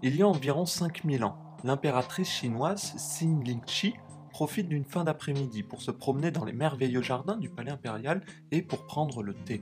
Il 0.00 0.14
y 0.14 0.22
a 0.22 0.28
environ 0.28 0.64
5000 0.64 1.24
ans, 1.24 1.36
l'impératrice 1.64 2.28
chinoise 2.28 2.94
Xin 2.96 3.42
Lingqi 3.44 3.94
profite 4.30 4.68
d'une 4.68 4.84
fin 4.84 5.02
d'après-midi 5.02 5.64
pour 5.64 5.82
se 5.82 5.90
promener 5.90 6.30
dans 6.30 6.44
les 6.44 6.52
merveilleux 6.52 7.02
jardins 7.02 7.36
du 7.36 7.48
palais 7.48 7.72
impérial 7.72 8.24
et 8.52 8.62
pour 8.62 8.86
prendre 8.86 9.24
le 9.24 9.34
thé. 9.34 9.60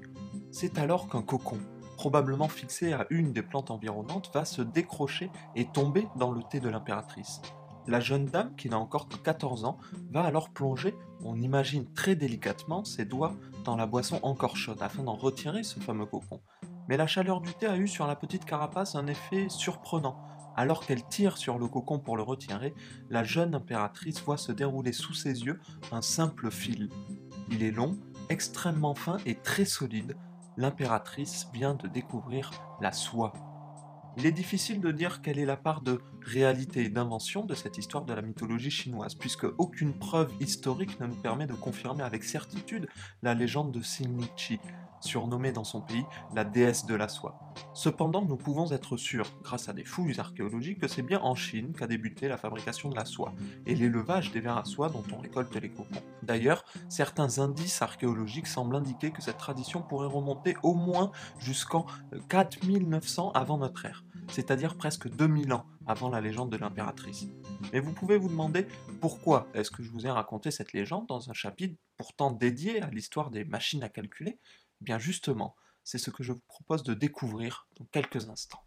C'est 0.50 0.77
alors 0.77 1.09
qu'un 1.09 1.22
cocon, 1.22 1.57
probablement 1.96 2.49
fixé 2.49 2.93
à 2.93 3.07
une 3.09 3.32
des 3.32 3.41
plantes 3.41 3.71
environnantes, 3.71 4.30
va 4.35 4.45
se 4.45 4.61
décrocher 4.61 5.30
et 5.54 5.64
tomber 5.64 6.07
dans 6.17 6.32
le 6.32 6.43
thé 6.43 6.61
de 6.61 6.68
l'impératrice. 6.68 7.41
La 7.87 8.00
jeune 8.00 8.27
dame, 8.27 8.55
qui 8.57 8.68
n'a 8.68 8.79
encore 8.79 9.09
que 9.09 9.16
14 9.16 9.64
ans, 9.64 9.79
va 10.11 10.23
alors 10.23 10.50
plonger, 10.50 10.95
on 11.25 11.41
imagine 11.41 11.91
très 11.95 12.14
délicatement, 12.14 12.84
ses 12.84 13.07
doigts 13.07 13.34
dans 13.64 13.77
la 13.77 13.87
boisson 13.87 14.21
encore 14.23 14.59
chaude 14.59 14.82
afin 14.82 15.03
d'en 15.03 15.17
retirer 15.17 15.62
ce 15.62 15.81
fameux 15.81 16.04
cocon. 16.04 16.43
Mais 16.89 16.96
la 16.96 17.07
chaleur 17.07 17.40
du 17.40 17.53
thé 17.54 17.67
a 17.67 17.76
eu 17.76 17.89
sur 17.89 18.07
la 18.07 18.17
petite 18.17 18.45
carapace 18.45 18.95
un 18.95 19.07
effet 19.07 19.49
surprenant. 19.49 20.17
Alors 20.57 20.86
qu'elle 20.86 21.04
tire 21.04 21.36
sur 21.36 21.59
le 21.59 21.68
cocon 21.68 21.99
pour 21.99 22.17
le 22.17 22.22
retirer, 22.22 22.75
la 23.11 23.25
jeune 23.25 23.54
impératrice 23.54 24.22
voit 24.22 24.39
se 24.39 24.53
dérouler 24.53 24.93
sous 24.93 25.12
ses 25.12 25.45
yeux 25.45 25.61
un 25.93 26.00
simple 26.00 26.50
fil. 26.50 26.89
Il 27.50 27.62
est 27.62 27.72
long, 27.72 27.99
extrêmement 28.31 28.95
fin 28.95 29.18
et 29.26 29.35
très 29.35 29.64
solide. 29.64 30.17
L'impératrice 30.57 31.49
vient 31.53 31.75
de 31.75 31.89
découvrir 31.89 32.50
la 32.81 32.92
soie. 32.92 33.34
Il 34.17 34.25
est 34.25 34.33
difficile 34.33 34.81
de 34.81 34.91
dire 34.92 35.20
quelle 35.20 35.39
est 35.39 35.45
la 35.45 35.59
part 35.59 35.83
de 35.83 36.00
réalité 36.23 36.84
et 36.84 36.89
d'invention 36.89 37.45
de 37.45 37.55
cette 37.55 37.77
histoire 37.77 38.06
de 38.06 38.14
la 38.14 38.23
mythologie 38.23 38.70
chinoise, 38.70 39.14
puisque 39.14 39.47
aucune 39.59 39.92
preuve 39.92 40.33
historique 40.41 40.98
ne 41.00 41.06
nous 41.06 41.17
permet 41.17 41.47
de 41.47 41.53
confirmer 41.53 42.03
avec 42.03 42.25
certitude 42.25 42.89
la 43.23 43.34
légende 43.34 43.73
de 43.73 43.81
Xingnichi, 43.81 44.59
surnommée 45.06 45.53
dans 45.53 45.65
son 45.65 45.81
pays 45.81 46.05
la 46.34 46.45
déesse 46.45 46.85
de 46.85 46.95
la 46.95 47.09
soie. 47.09 47.39
Cependant, 47.73 48.23
nous 48.23 48.37
pouvons 48.37 48.71
être 48.73 48.97
sûrs, 48.97 49.27
grâce 49.43 49.69
à 49.69 49.73
des 49.73 49.85
fouilles 49.85 50.21
archéologiques, 50.21 50.81
que 50.81 50.89
c'est 50.89 51.03
bien 51.03 51.21
en 51.21 51.35
Chine 51.35 51.73
qu'a 51.73 51.87
débuté 51.87 52.29
la 52.29 52.37
fabrication 52.37 52.91
de 52.91 52.97
la 52.97 53.05
soie 53.05 53.33
et 53.65 53.75
l'élevage 53.75 54.33
des 54.33 54.41
vers 54.41 54.59
à 54.59 54.65
soie 54.65 54.91
dont 54.91 55.05
on 55.13 55.19
récolte 55.19 55.55
les 55.57 55.71
cocons. 55.71 56.03
D'ailleurs, 56.23 56.65
certains 56.89 57.39
indices 57.39 57.81
archéologiques 57.81 58.47
semblent 58.47 58.77
indiquer 58.77 59.11
que 59.11 59.23
cette 59.23 59.39
tradition 59.39 59.83
pourrait 59.83 60.09
remonter 60.09 60.57
au 60.63 60.75
moins 60.75 61.13
jusqu'en 61.39 61.87
4900 62.29 63.31
avant 63.33 63.59
notre 63.59 63.87
ère, 63.87 64.05
c'est-à-dire 64.29 64.77
presque 64.77 65.09
2000 65.09 65.53
ans 65.53 65.67
avant 65.87 66.09
la 66.09 66.20
légende 66.20 66.51
de 66.51 66.57
l'impératrice. 66.57 67.29
Mais 67.73 67.81
vous 67.81 67.93
pouvez 67.93 68.19
vous 68.19 68.29
demander 68.29 68.67
pourquoi 69.01 69.47
est-ce 69.55 69.70
que 69.70 69.83
je 69.83 69.91
vous 69.91 70.07
ai 70.07 70.11
raconté 70.11 70.51
cette 70.51 70.73
légende 70.73 71.07
dans 71.07 71.31
un 71.31 71.33
chapitre 71.33 71.77
pourtant 71.97 72.31
dédié 72.31 72.83
à 72.83 72.91
l'histoire 72.91 73.31
des 73.31 73.45
machines 73.45 73.83
à 73.83 73.89
calculer? 73.89 74.39
Bien 74.87 74.98
justement, 74.98 75.56
c'est 75.83 75.98
ce 75.98 76.11
que 76.11 76.23
je 76.23 76.33
vous 76.33 76.42
propose 76.47 76.84
de 76.84 76.95
découvrir 76.95 77.69
dans 77.79 77.84
quelques 77.87 78.31
instants. 78.31 78.66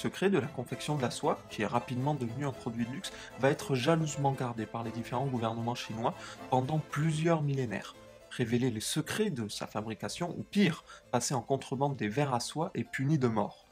Secret 0.00 0.30
de 0.30 0.38
la 0.38 0.46
confection 0.46 0.96
de 0.96 1.02
la 1.02 1.10
soie, 1.10 1.38
qui 1.50 1.60
est 1.60 1.66
rapidement 1.66 2.14
devenu 2.14 2.46
un 2.46 2.52
produit 2.52 2.86
de 2.86 2.90
luxe, 2.90 3.12
va 3.38 3.50
être 3.50 3.74
jalousement 3.74 4.32
gardé 4.32 4.64
par 4.64 4.82
les 4.82 4.90
différents 4.90 5.26
gouvernements 5.26 5.74
chinois 5.74 6.14
pendant 6.48 6.78
plusieurs 6.78 7.42
millénaires. 7.42 7.94
Révéler 8.30 8.70
les 8.70 8.80
secrets 8.80 9.28
de 9.28 9.46
sa 9.48 9.66
fabrication, 9.66 10.34
ou 10.38 10.42
pire, 10.42 10.84
passer 11.10 11.34
en 11.34 11.42
contrebande 11.42 11.96
des 11.96 12.08
verres 12.08 12.32
à 12.32 12.40
soie 12.40 12.70
est 12.74 12.84
puni 12.84 13.18
de 13.18 13.28
mort. 13.28 13.66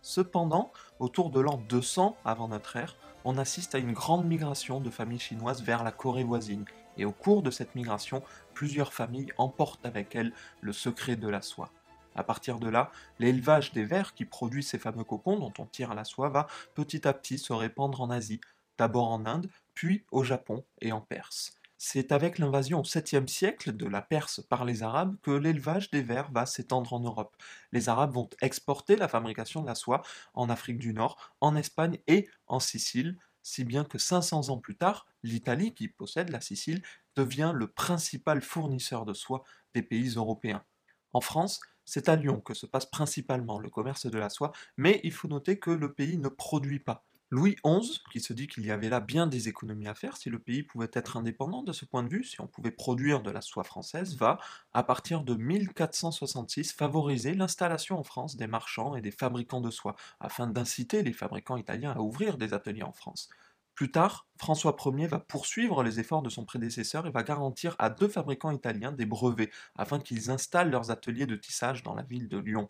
Cependant, 0.00 0.70
autour 1.00 1.30
de 1.30 1.40
l'an 1.40 1.60
200 1.68 2.16
avant 2.24 2.46
notre 2.46 2.76
ère, 2.76 2.94
on 3.24 3.36
assiste 3.36 3.74
à 3.74 3.78
une 3.78 3.94
grande 3.94 4.26
migration 4.26 4.78
de 4.78 4.90
familles 4.90 5.18
chinoises 5.18 5.62
vers 5.62 5.82
la 5.82 5.90
Corée 5.90 6.22
voisine, 6.22 6.66
et 6.98 7.04
au 7.04 7.12
cours 7.12 7.42
de 7.42 7.50
cette 7.50 7.74
migration, 7.74 8.22
plusieurs 8.52 8.92
familles 8.92 9.32
emportent 9.38 9.84
avec 9.84 10.14
elles 10.14 10.32
le 10.60 10.72
secret 10.72 11.16
de 11.16 11.28
la 11.28 11.42
soie. 11.42 11.70
À 12.14 12.24
partir 12.24 12.58
de 12.58 12.68
là, 12.68 12.90
l'élevage 13.18 13.72
des 13.72 13.84
vers 13.84 14.14
qui 14.14 14.24
produisent 14.24 14.68
ces 14.68 14.78
fameux 14.78 15.04
cocons 15.04 15.38
dont 15.38 15.52
on 15.58 15.66
tire 15.66 15.94
la 15.94 16.04
soie 16.04 16.28
va 16.28 16.46
petit 16.74 17.06
à 17.06 17.12
petit 17.12 17.38
se 17.38 17.52
répandre 17.52 18.00
en 18.00 18.10
Asie, 18.10 18.40
d'abord 18.78 19.10
en 19.10 19.26
Inde, 19.26 19.48
puis 19.74 20.04
au 20.12 20.24
Japon 20.24 20.64
et 20.80 20.92
en 20.92 21.00
Perse. 21.00 21.58
C'est 21.76 22.12
avec 22.12 22.38
l'invasion 22.38 22.80
au 22.80 22.84
7e 22.84 23.26
siècle 23.26 23.76
de 23.76 23.86
la 23.86 24.00
Perse 24.00 24.40
par 24.48 24.64
les 24.64 24.82
Arabes 24.82 25.16
que 25.22 25.32
l'élevage 25.32 25.90
des 25.90 26.02
vers 26.02 26.30
va 26.30 26.46
s'étendre 26.46 26.92
en 26.94 27.00
Europe. 27.00 27.36
Les 27.72 27.88
Arabes 27.88 28.14
vont 28.14 28.30
exporter 28.40 28.96
la 28.96 29.08
fabrication 29.08 29.60
de 29.60 29.66
la 29.66 29.74
soie 29.74 30.02
en 30.32 30.48
Afrique 30.48 30.78
du 30.78 30.94
Nord, 30.94 31.34
en 31.40 31.56
Espagne 31.56 31.98
et 32.06 32.28
en 32.46 32.60
Sicile, 32.60 33.18
si 33.42 33.64
bien 33.64 33.84
que 33.84 33.98
500 33.98 34.48
ans 34.48 34.58
plus 34.58 34.76
tard, 34.76 35.06
l'Italie, 35.22 35.74
qui 35.74 35.88
possède 35.88 36.30
la 36.30 36.40
Sicile, 36.40 36.82
devient 37.16 37.52
le 37.54 37.66
principal 37.66 38.40
fournisseur 38.40 39.04
de 39.04 39.12
soie 39.12 39.44
des 39.74 39.82
pays 39.82 40.14
européens. 40.16 40.64
En 41.12 41.20
France, 41.20 41.60
c'est 41.84 42.08
à 42.08 42.16
Lyon 42.16 42.40
que 42.40 42.54
se 42.54 42.66
passe 42.66 42.86
principalement 42.86 43.58
le 43.58 43.70
commerce 43.70 44.06
de 44.06 44.18
la 44.18 44.30
soie, 44.30 44.52
mais 44.76 45.00
il 45.04 45.12
faut 45.12 45.28
noter 45.28 45.58
que 45.58 45.70
le 45.70 45.92
pays 45.92 46.18
ne 46.18 46.28
produit 46.28 46.80
pas. 46.80 47.04
Louis 47.30 47.56
XI, 47.66 48.00
qui 48.12 48.20
se 48.20 48.32
dit 48.32 48.46
qu'il 48.46 48.64
y 48.64 48.70
avait 48.70 48.88
là 48.88 49.00
bien 49.00 49.26
des 49.26 49.48
économies 49.48 49.88
à 49.88 49.94
faire 49.94 50.16
si 50.16 50.30
le 50.30 50.38
pays 50.38 50.62
pouvait 50.62 50.90
être 50.92 51.16
indépendant 51.16 51.62
de 51.64 51.72
ce 51.72 51.84
point 51.84 52.04
de 52.04 52.08
vue, 52.08 52.22
si 52.22 52.40
on 52.40 52.46
pouvait 52.46 52.70
produire 52.70 53.22
de 53.22 53.30
la 53.32 53.40
soie 53.40 53.64
française, 53.64 54.16
va, 54.16 54.38
à 54.72 54.84
partir 54.84 55.24
de 55.24 55.34
1466, 55.34 56.72
favoriser 56.72 57.34
l'installation 57.34 57.98
en 57.98 58.04
France 58.04 58.36
des 58.36 58.46
marchands 58.46 58.94
et 58.94 59.00
des 59.00 59.10
fabricants 59.10 59.60
de 59.60 59.70
soie, 59.70 59.96
afin 60.20 60.46
d'inciter 60.46 61.02
les 61.02 61.12
fabricants 61.12 61.56
italiens 61.56 61.90
à 61.90 61.98
ouvrir 61.98 62.38
des 62.38 62.54
ateliers 62.54 62.84
en 62.84 62.92
France. 62.92 63.28
Plus 63.74 63.90
tard, 63.90 64.28
François 64.36 64.76
Ier 64.86 65.08
va 65.08 65.18
poursuivre 65.18 65.82
les 65.82 65.98
efforts 65.98 66.22
de 66.22 66.30
son 66.30 66.44
prédécesseur 66.44 67.06
et 67.06 67.10
va 67.10 67.24
garantir 67.24 67.74
à 67.78 67.90
deux 67.90 68.08
fabricants 68.08 68.52
italiens 68.52 68.92
des 68.92 69.06
brevets 69.06 69.50
afin 69.74 69.98
qu'ils 69.98 70.30
installent 70.30 70.70
leurs 70.70 70.92
ateliers 70.92 71.26
de 71.26 71.34
tissage 71.34 71.82
dans 71.82 71.94
la 71.94 72.04
ville 72.04 72.28
de 72.28 72.38
Lyon. 72.38 72.68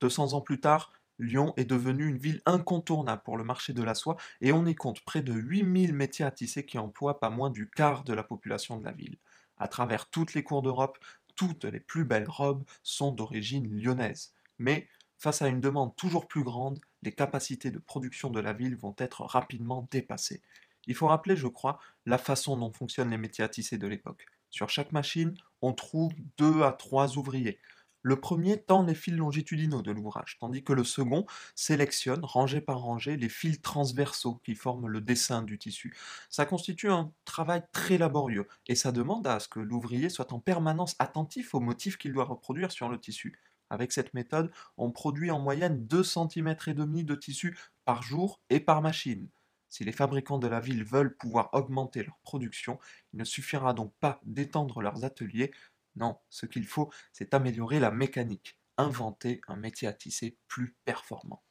200 0.00 0.32
ans 0.34 0.40
plus 0.40 0.60
tard, 0.60 0.92
Lyon 1.18 1.54
est 1.56 1.64
devenue 1.64 2.08
une 2.08 2.18
ville 2.18 2.40
incontournable 2.46 3.22
pour 3.24 3.36
le 3.36 3.44
marché 3.44 3.72
de 3.72 3.82
la 3.82 3.94
soie 3.94 4.16
et 4.40 4.52
on 4.52 4.66
y 4.66 4.74
compte 4.74 5.00
près 5.04 5.22
de 5.22 5.32
8000 5.32 5.92
métiers 5.92 6.24
à 6.24 6.30
tisser 6.30 6.64
qui 6.64 6.78
emploient 6.78 7.20
pas 7.20 7.30
moins 7.30 7.50
du 7.50 7.68
quart 7.68 8.04
de 8.04 8.14
la 8.14 8.22
population 8.22 8.78
de 8.78 8.84
la 8.84 8.92
ville. 8.92 9.18
À 9.56 9.68
travers 9.68 10.08
toutes 10.08 10.34
les 10.34 10.42
cours 10.42 10.62
d'Europe, 10.62 10.98
toutes 11.36 11.64
les 11.64 11.80
plus 11.80 12.04
belles 12.04 12.28
robes 12.28 12.64
sont 12.82 13.12
d'origine 13.12 13.68
lyonnaise. 13.76 14.32
Mais 14.58 14.88
face 15.18 15.42
à 15.42 15.48
une 15.48 15.60
demande 15.60 15.94
toujours 15.96 16.28
plus 16.28 16.44
grande, 16.44 16.80
les 17.04 17.12
capacités 17.12 17.70
de 17.70 17.78
production 17.78 18.30
de 18.30 18.40
la 18.40 18.52
ville 18.52 18.76
vont 18.76 18.94
être 18.98 19.22
rapidement 19.22 19.86
dépassées. 19.90 20.42
Il 20.86 20.94
faut 20.94 21.06
rappeler, 21.06 21.36
je 21.36 21.46
crois, 21.46 21.78
la 22.06 22.18
façon 22.18 22.56
dont 22.56 22.72
fonctionnent 22.72 23.10
les 23.10 23.18
métiers 23.18 23.44
à 23.44 23.48
tisser 23.48 23.78
de 23.78 23.86
l'époque. 23.86 24.26
Sur 24.50 24.70
chaque 24.70 24.92
machine, 24.92 25.36
on 25.62 25.72
trouve 25.72 26.12
deux 26.38 26.62
à 26.62 26.72
trois 26.72 27.16
ouvriers. 27.18 27.58
Le 28.02 28.20
premier 28.20 28.62
tend 28.62 28.82
les 28.82 28.94
fils 28.94 29.14
longitudinaux 29.14 29.80
de 29.80 29.90
l'ouvrage, 29.90 30.36
tandis 30.38 30.62
que 30.62 30.74
le 30.74 30.84
second 30.84 31.24
sélectionne, 31.54 32.22
rangé 32.22 32.60
par 32.60 32.80
rangée, 32.80 33.16
les 33.16 33.30
fils 33.30 33.62
transversaux 33.62 34.42
qui 34.44 34.54
forment 34.54 34.88
le 34.88 35.00
dessin 35.00 35.42
du 35.42 35.58
tissu. 35.58 35.96
Ça 36.28 36.44
constitue 36.44 36.90
un 36.90 37.12
travail 37.24 37.62
très 37.72 37.96
laborieux, 37.96 38.46
et 38.66 38.74
ça 38.74 38.92
demande 38.92 39.26
à 39.26 39.40
ce 39.40 39.48
que 39.48 39.58
l'ouvrier 39.58 40.10
soit 40.10 40.34
en 40.34 40.38
permanence 40.38 40.96
attentif 40.98 41.54
aux 41.54 41.60
motifs 41.60 41.96
qu'il 41.96 42.12
doit 42.12 42.24
reproduire 42.24 42.72
sur 42.72 42.90
le 42.90 43.00
tissu. 43.00 43.40
Avec 43.70 43.92
cette 43.92 44.14
méthode, 44.14 44.52
on 44.76 44.90
produit 44.90 45.30
en 45.30 45.38
moyenne 45.38 45.86
2 45.86 46.02
cm 46.04 46.56
et 46.66 46.74
demi 46.74 47.04
de 47.04 47.14
tissu 47.14 47.58
par 47.84 48.02
jour 48.02 48.40
et 48.50 48.60
par 48.60 48.82
machine. 48.82 49.28
Si 49.68 49.84
les 49.84 49.92
fabricants 49.92 50.38
de 50.38 50.46
la 50.46 50.60
ville 50.60 50.84
veulent 50.84 51.16
pouvoir 51.16 51.50
augmenter 51.52 52.04
leur 52.04 52.18
production, 52.18 52.78
il 53.12 53.18
ne 53.18 53.24
suffira 53.24 53.74
donc 53.74 53.92
pas 53.98 54.20
d'étendre 54.24 54.80
leurs 54.80 55.04
ateliers. 55.04 55.52
Non, 55.96 56.18
ce 56.30 56.46
qu'il 56.46 56.66
faut, 56.66 56.92
c'est 57.12 57.34
améliorer 57.34 57.80
la 57.80 57.90
mécanique, 57.90 58.56
inventer 58.76 59.40
un 59.48 59.56
métier 59.56 59.88
à 59.88 59.92
tisser 59.92 60.38
plus 60.46 60.76
performant. 60.84 61.42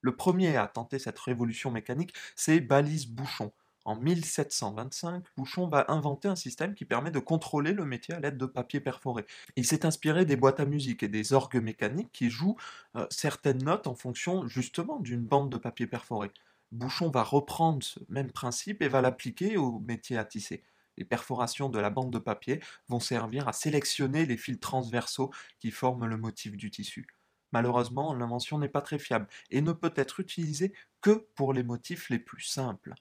Le 0.00 0.16
premier 0.16 0.56
à 0.56 0.66
tenter 0.66 0.98
cette 0.98 1.20
révolution 1.20 1.70
mécanique, 1.70 2.14
c'est 2.34 2.60
Balise 2.60 3.06
Bouchon, 3.06 3.52
en 3.84 3.96
1725, 3.96 5.24
Bouchon 5.36 5.66
va 5.66 5.86
inventer 5.88 6.28
un 6.28 6.36
système 6.36 6.74
qui 6.74 6.84
permet 6.84 7.10
de 7.10 7.18
contrôler 7.18 7.72
le 7.72 7.84
métier 7.84 8.14
à 8.14 8.20
l'aide 8.20 8.38
de 8.38 8.46
papier 8.46 8.80
perforé. 8.80 9.26
Il 9.56 9.66
s'est 9.66 9.84
inspiré 9.84 10.24
des 10.24 10.36
boîtes 10.36 10.60
à 10.60 10.64
musique 10.64 11.02
et 11.02 11.08
des 11.08 11.32
orgues 11.32 11.60
mécaniques 11.60 12.12
qui 12.12 12.30
jouent 12.30 12.56
euh, 12.96 13.06
certaines 13.10 13.64
notes 13.64 13.86
en 13.86 13.94
fonction 13.94 14.46
justement 14.46 15.00
d'une 15.00 15.24
bande 15.24 15.50
de 15.50 15.56
papier 15.56 15.86
perforé. 15.86 16.30
Bouchon 16.70 17.10
va 17.10 17.22
reprendre 17.22 17.82
ce 17.82 18.00
même 18.08 18.30
principe 18.30 18.82
et 18.82 18.88
va 18.88 19.00
l'appliquer 19.00 19.56
au 19.56 19.80
métier 19.80 20.16
à 20.16 20.24
tisser. 20.24 20.62
Les 20.96 21.04
perforations 21.04 21.68
de 21.68 21.78
la 21.78 21.90
bande 21.90 22.12
de 22.12 22.18
papier 22.18 22.60
vont 22.88 23.00
servir 23.00 23.48
à 23.48 23.52
sélectionner 23.52 24.26
les 24.26 24.36
fils 24.36 24.60
transversaux 24.60 25.30
qui 25.58 25.70
forment 25.70 26.06
le 26.06 26.16
motif 26.16 26.56
du 26.56 26.70
tissu. 26.70 27.06
Malheureusement, 27.52 28.14
l'invention 28.14 28.58
n'est 28.58 28.68
pas 28.68 28.80
très 28.80 28.98
fiable 28.98 29.26
et 29.50 29.60
ne 29.60 29.72
peut 29.72 29.92
être 29.96 30.20
utilisée 30.20 30.72
que 31.00 31.26
pour 31.34 31.52
les 31.52 31.62
motifs 31.62 32.08
les 32.08 32.18
plus 32.18 32.42
simples. 32.42 32.94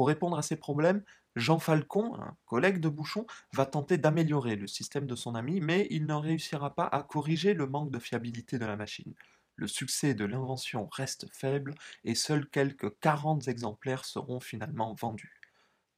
Pour 0.00 0.08
répondre 0.08 0.38
à 0.38 0.42
ces 0.42 0.56
problèmes, 0.56 1.02
Jean 1.36 1.58
Falcon, 1.58 2.14
un 2.18 2.34
collègue 2.46 2.80
de 2.80 2.88
Bouchon, 2.88 3.26
va 3.52 3.66
tenter 3.66 3.98
d'améliorer 3.98 4.56
le 4.56 4.66
système 4.66 5.06
de 5.06 5.14
son 5.14 5.34
ami, 5.34 5.60
mais 5.60 5.86
il 5.90 6.06
ne 6.06 6.14
réussira 6.14 6.74
pas 6.74 6.86
à 6.86 7.02
corriger 7.02 7.52
le 7.52 7.66
manque 7.66 7.90
de 7.90 7.98
fiabilité 7.98 8.58
de 8.58 8.64
la 8.64 8.76
machine. 8.76 9.12
Le 9.56 9.66
succès 9.66 10.14
de 10.14 10.24
l'invention 10.24 10.88
reste 10.90 11.26
faible 11.30 11.74
et 12.02 12.14
seuls 12.14 12.48
quelques 12.48 12.98
40 13.00 13.46
exemplaires 13.48 14.06
seront 14.06 14.40
finalement 14.40 14.94
vendus. 14.94 15.38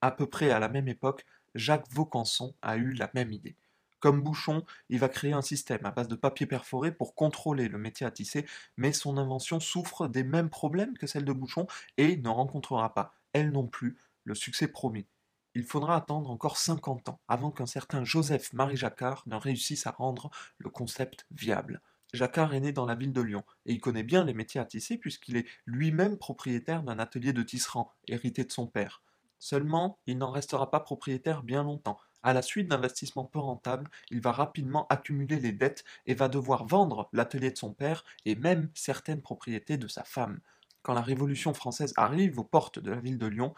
À 0.00 0.10
peu 0.10 0.26
près 0.26 0.50
à 0.50 0.58
la 0.58 0.68
même 0.68 0.88
époque, 0.88 1.24
Jacques 1.54 1.86
Vaucanson 1.92 2.56
a 2.60 2.78
eu 2.78 2.94
la 2.94 3.08
même 3.14 3.30
idée. 3.30 3.54
Comme 4.00 4.20
Bouchon, 4.20 4.64
il 4.88 4.98
va 4.98 5.08
créer 5.08 5.32
un 5.32 5.42
système 5.42 5.86
à 5.86 5.92
base 5.92 6.08
de 6.08 6.16
papier 6.16 6.46
perforé 6.46 6.90
pour 6.90 7.14
contrôler 7.14 7.68
le 7.68 7.78
métier 7.78 8.04
à 8.04 8.10
tisser, 8.10 8.46
mais 8.76 8.92
son 8.92 9.16
invention 9.16 9.60
souffre 9.60 10.08
des 10.08 10.24
mêmes 10.24 10.50
problèmes 10.50 10.98
que 10.98 11.06
celle 11.06 11.24
de 11.24 11.32
Bouchon 11.32 11.68
et 11.98 12.16
ne 12.16 12.28
rencontrera 12.28 12.94
pas, 12.94 13.14
elle 13.32 13.50
non 13.50 13.66
plus, 13.66 13.98
le 14.24 14.34
succès 14.34 14.68
promis. 14.68 15.06
Il 15.54 15.64
faudra 15.64 15.96
attendre 15.96 16.30
encore 16.30 16.56
50 16.56 17.10
ans 17.10 17.20
avant 17.28 17.50
qu'un 17.50 17.66
certain 17.66 18.04
Joseph-Marie 18.04 18.76
Jacquard 18.76 19.22
ne 19.26 19.36
réussisse 19.36 19.86
à 19.86 19.90
rendre 19.90 20.30
le 20.58 20.70
concept 20.70 21.26
viable. 21.30 21.82
Jacquard 22.14 22.54
est 22.54 22.60
né 22.60 22.72
dans 22.72 22.86
la 22.86 22.94
ville 22.94 23.12
de 23.12 23.20
Lyon 23.20 23.44
et 23.66 23.72
il 23.72 23.80
connaît 23.80 24.02
bien 24.02 24.24
les 24.24 24.34
métiers 24.34 24.60
à 24.60 24.64
tisser 24.64 24.98
puisqu'il 24.98 25.36
est 25.36 25.46
lui-même 25.66 26.18
propriétaire 26.18 26.82
d'un 26.82 26.98
atelier 26.98 27.32
de 27.32 27.42
tisserand 27.42 27.90
hérité 28.08 28.44
de 28.44 28.52
son 28.52 28.66
père. 28.66 29.02
Seulement, 29.38 29.98
il 30.06 30.18
n'en 30.18 30.30
restera 30.30 30.70
pas 30.70 30.80
propriétaire 30.80 31.42
bien 31.42 31.64
longtemps. 31.64 31.98
À 32.22 32.32
la 32.32 32.42
suite 32.42 32.68
d'investissements 32.68 33.24
peu 33.24 33.40
rentables, 33.40 33.90
il 34.10 34.20
va 34.20 34.30
rapidement 34.30 34.86
accumuler 34.88 35.40
les 35.40 35.52
dettes 35.52 35.84
et 36.06 36.14
va 36.14 36.28
devoir 36.28 36.64
vendre 36.66 37.08
l'atelier 37.12 37.50
de 37.50 37.58
son 37.58 37.72
père 37.72 38.04
et 38.24 38.36
même 38.36 38.70
certaines 38.74 39.20
propriétés 39.20 39.76
de 39.76 39.88
sa 39.88 40.04
femme. 40.04 40.38
Quand 40.82 40.94
la 40.94 41.00
Révolution 41.00 41.54
française 41.54 41.92
arrive 41.96 42.38
aux 42.38 42.44
portes 42.44 42.78
de 42.78 42.90
la 42.90 43.00
ville 43.00 43.18
de 43.18 43.26
Lyon, 43.26 43.54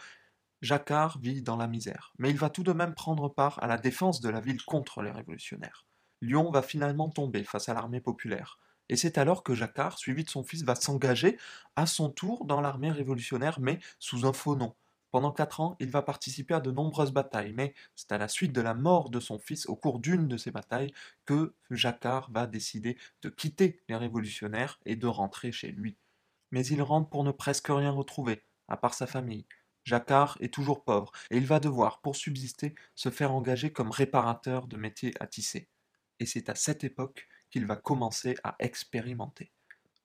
Jacquard 0.60 1.18
vit 1.18 1.42
dans 1.42 1.56
la 1.56 1.66
misère, 1.66 2.12
mais 2.18 2.30
il 2.30 2.36
va 2.36 2.50
tout 2.50 2.62
de 2.62 2.72
même 2.72 2.94
prendre 2.94 3.28
part 3.28 3.62
à 3.62 3.66
la 3.66 3.78
défense 3.78 4.20
de 4.20 4.28
la 4.28 4.40
ville 4.40 4.62
contre 4.64 5.02
les 5.02 5.10
révolutionnaires. 5.10 5.86
Lyon 6.20 6.50
va 6.50 6.62
finalement 6.62 7.08
tomber 7.10 7.44
face 7.44 7.68
à 7.68 7.74
l'armée 7.74 8.00
populaire. 8.00 8.58
Et 8.88 8.96
c'est 8.96 9.18
alors 9.18 9.42
que 9.42 9.54
Jacquard, 9.54 9.98
suivi 9.98 10.24
de 10.24 10.30
son 10.30 10.44
fils, 10.44 10.62
va 10.62 10.74
s'engager 10.74 11.38
à 11.76 11.86
son 11.86 12.10
tour 12.10 12.44
dans 12.44 12.60
l'armée 12.60 12.90
révolutionnaire, 12.90 13.58
mais 13.60 13.78
sous 13.98 14.26
un 14.26 14.32
faux 14.32 14.56
nom. 14.56 14.74
Pendant 15.10 15.32
quatre 15.32 15.60
ans, 15.60 15.76
il 15.80 15.90
va 15.90 16.02
participer 16.02 16.54
à 16.54 16.60
de 16.60 16.70
nombreuses 16.70 17.12
batailles, 17.12 17.52
mais 17.52 17.72
c'est 17.94 18.12
à 18.12 18.18
la 18.18 18.28
suite 18.28 18.52
de 18.52 18.60
la 18.60 18.74
mort 18.74 19.10
de 19.10 19.20
son 19.20 19.38
fils 19.38 19.66
au 19.66 19.76
cours 19.76 20.00
d'une 20.00 20.28
de 20.28 20.36
ces 20.36 20.50
batailles 20.50 20.92
que 21.24 21.54
Jacquard 21.70 22.30
va 22.32 22.46
décider 22.46 22.98
de 23.22 23.28
quitter 23.28 23.80
les 23.88 23.96
révolutionnaires 23.96 24.80
et 24.84 24.96
de 24.96 25.06
rentrer 25.06 25.52
chez 25.52 25.70
lui. 25.70 25.96
Mais 26.54 26.64
il 26.66 26.80
rentre 26.82 27.10
pour 27.10 27.24
ne 27.24 27.32
presque 27.32 27.66
rien 27.66 27.90
retrouver, 27.90 28.44
à 28.68 28.76
part 28.76 28.94
sa 28.94 29.08
famille. 29.08 29.44
Jacquard 29.82 30.38
est 30.38 30.54
toujours 30.54 30.84
pauvre, 30.84 31.10
et 31.32 31.36
il 31.36 31.46
va 31.46 31.58
devoir, 31.58 32.00
pour 32.00 32.14
subsister, 32.14 32.76
se 32.94 33.08
faire 33.08 33.34
engager 33.34 33.72
comme 33.72 33.90
réparateur 33.90 34.68
de 34.68 34.76
métiers 34.76 35.12
à 35.18 35.26
tisser. 35.26 35.68
Et 36.20 36.26
c'est 36.26 36.48
à 36.48 36.54
cette 36.54 36.84
époque 36.84 37.26
qu'il 37.50 37.66
va 37.66 37.74
commencer 37.74 38.36
à 38.44 38.54
expérimenter. 38.60 39.50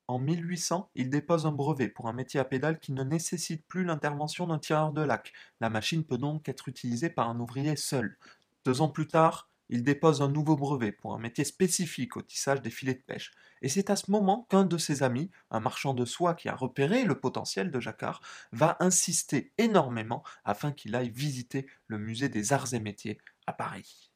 En 0.07 0.17
1800, 0.17 0.89
il 0.95 1.11
dépose 1.11 1.45
un 1.45 1.51
brevet 1.51 1.87
pour 1.87 2.07
un 2.07 2.13
métier 2.13 2.39
à 2.39 2.45
pédale 2.45 2.79
qui 2.79 2.93
ne 2.93 3.03
nécessite 3.03 3.63
plus 3.67 3.83
l'intervention 3.83 4.47
d'un 4.47 4.57
tireur 4.57 4.91
de 4.91 5.03
lac. 5.03 5.33
La 5.61 5.69
machine 5.69 6.03
peut 6.03 6.17
donc 6.17 6.49
être 6.49 6.67
utilisée 6.67 7.11
par 7.11 7.29
un 7.29 7.39
ouvrier 7.39 7.75
seul. 7.75 8.17
Deux 8.65 8.81
ans 8.81 8.89
plus 8.89 9.07
tard, 9.07 9.48
il 9.69 9.83
dépose 9.83 10.21
un 10.21 10.29
nouveau 10.29 10.55
brevet 10.55 10.91
pour 10.91 11.13
un 11.13 11.19
métier 11.19 11.43
spécifique 11.43 12.17
au 12.17 12.21
tissage 12.21 12.61
des 12.61 12.71
filets 12.71 12.95
de 12.95 13.01
pêche. 13.01 13.31
Et 13.61 13.69
c'est 13.69 13.89
à 13.89 13.95
ce 13.95 14.09
moment 14.09 14.47
qu'un 14.49 14.63
de 14.63 14.77
ses 14.77 15.03
amis, 15.03 15.29
un 15.51 15.59
marchand 15.59 15.93
de 15.93 16.05
soie 16.05 16.33
qui 16.33 16.49
a 16.49 16.55
repéré 16.55 17.03
le 17.03 17.19
potentiel 17.19 17.71
de 17.71 17.79
Jacquard, 17.79 18.21
va 18.51 18.77
insister 18.79 19.51
énormément 19.57 20.23
afin 20.43 20.71
qu'il 20.71 20.95
aille 20.95 21.11
visiter 21.11 21.67
le 21.87 21.99
musée 21.99 22.29
des 22.29 22.53
arts 22.53 22.73
et 22.73 22.79
métiers 22.79 23.19
à 23.45 23.53
Paris. 23.53 24.11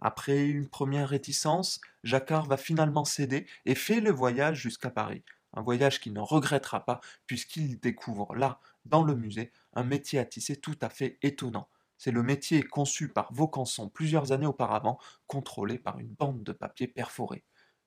Après 0.00 0.46
une 0.46 0.68
première 0.68 1.08
réticence, 1.08 1.80
Jacquard 2.04 2.46
va 2.46 2.56
finalement 2.56 3.04
céder 3.04 3.46
et 3.64 3.74
fait 3.74 4.00
le 4.00 4.12
voyage 4.12 4.60
jusqu'à 4.60 4.90
Paris. 4.90 5.24
Un 5.54 5.62
voyage 5.62 5.98
qu'il 5.98 6.12
ne 6.12 6.20
regrettera 6.20 6.84
pas 6.84 7.00
puisqu'il 7.26 7.80
découvre 7.80 8.34
là, 8.36 8.60
dans 8.84 9.02
le 9.02 9.16
musée, 9.16 9.50
un 9.74 9.82
métier 9.82 10.18
à 10.20 10.24
tisser 10.24 10.56
tout 10.56 10.76
à 10.80 10.88
fait 10.88 11.18
étonnant. 11.22 11.68
C'est 11.98 12.10
le 12.10 12.22
métier 12.22 12.62
conçu 12.62 13.08
par 13.08 13.32
Vaucanson 13.32 13.88
plusieurs 13.88 14.32
années 14.32 14.46
auparavant, 14.46 14.98
contrôlé 15.26 15.78
par 15.78 15.98
une 15.98 16.08
bande 16.08 16.42
de 16.42 16.52
papier 16.52 16.88
perforé. 16.88 17.44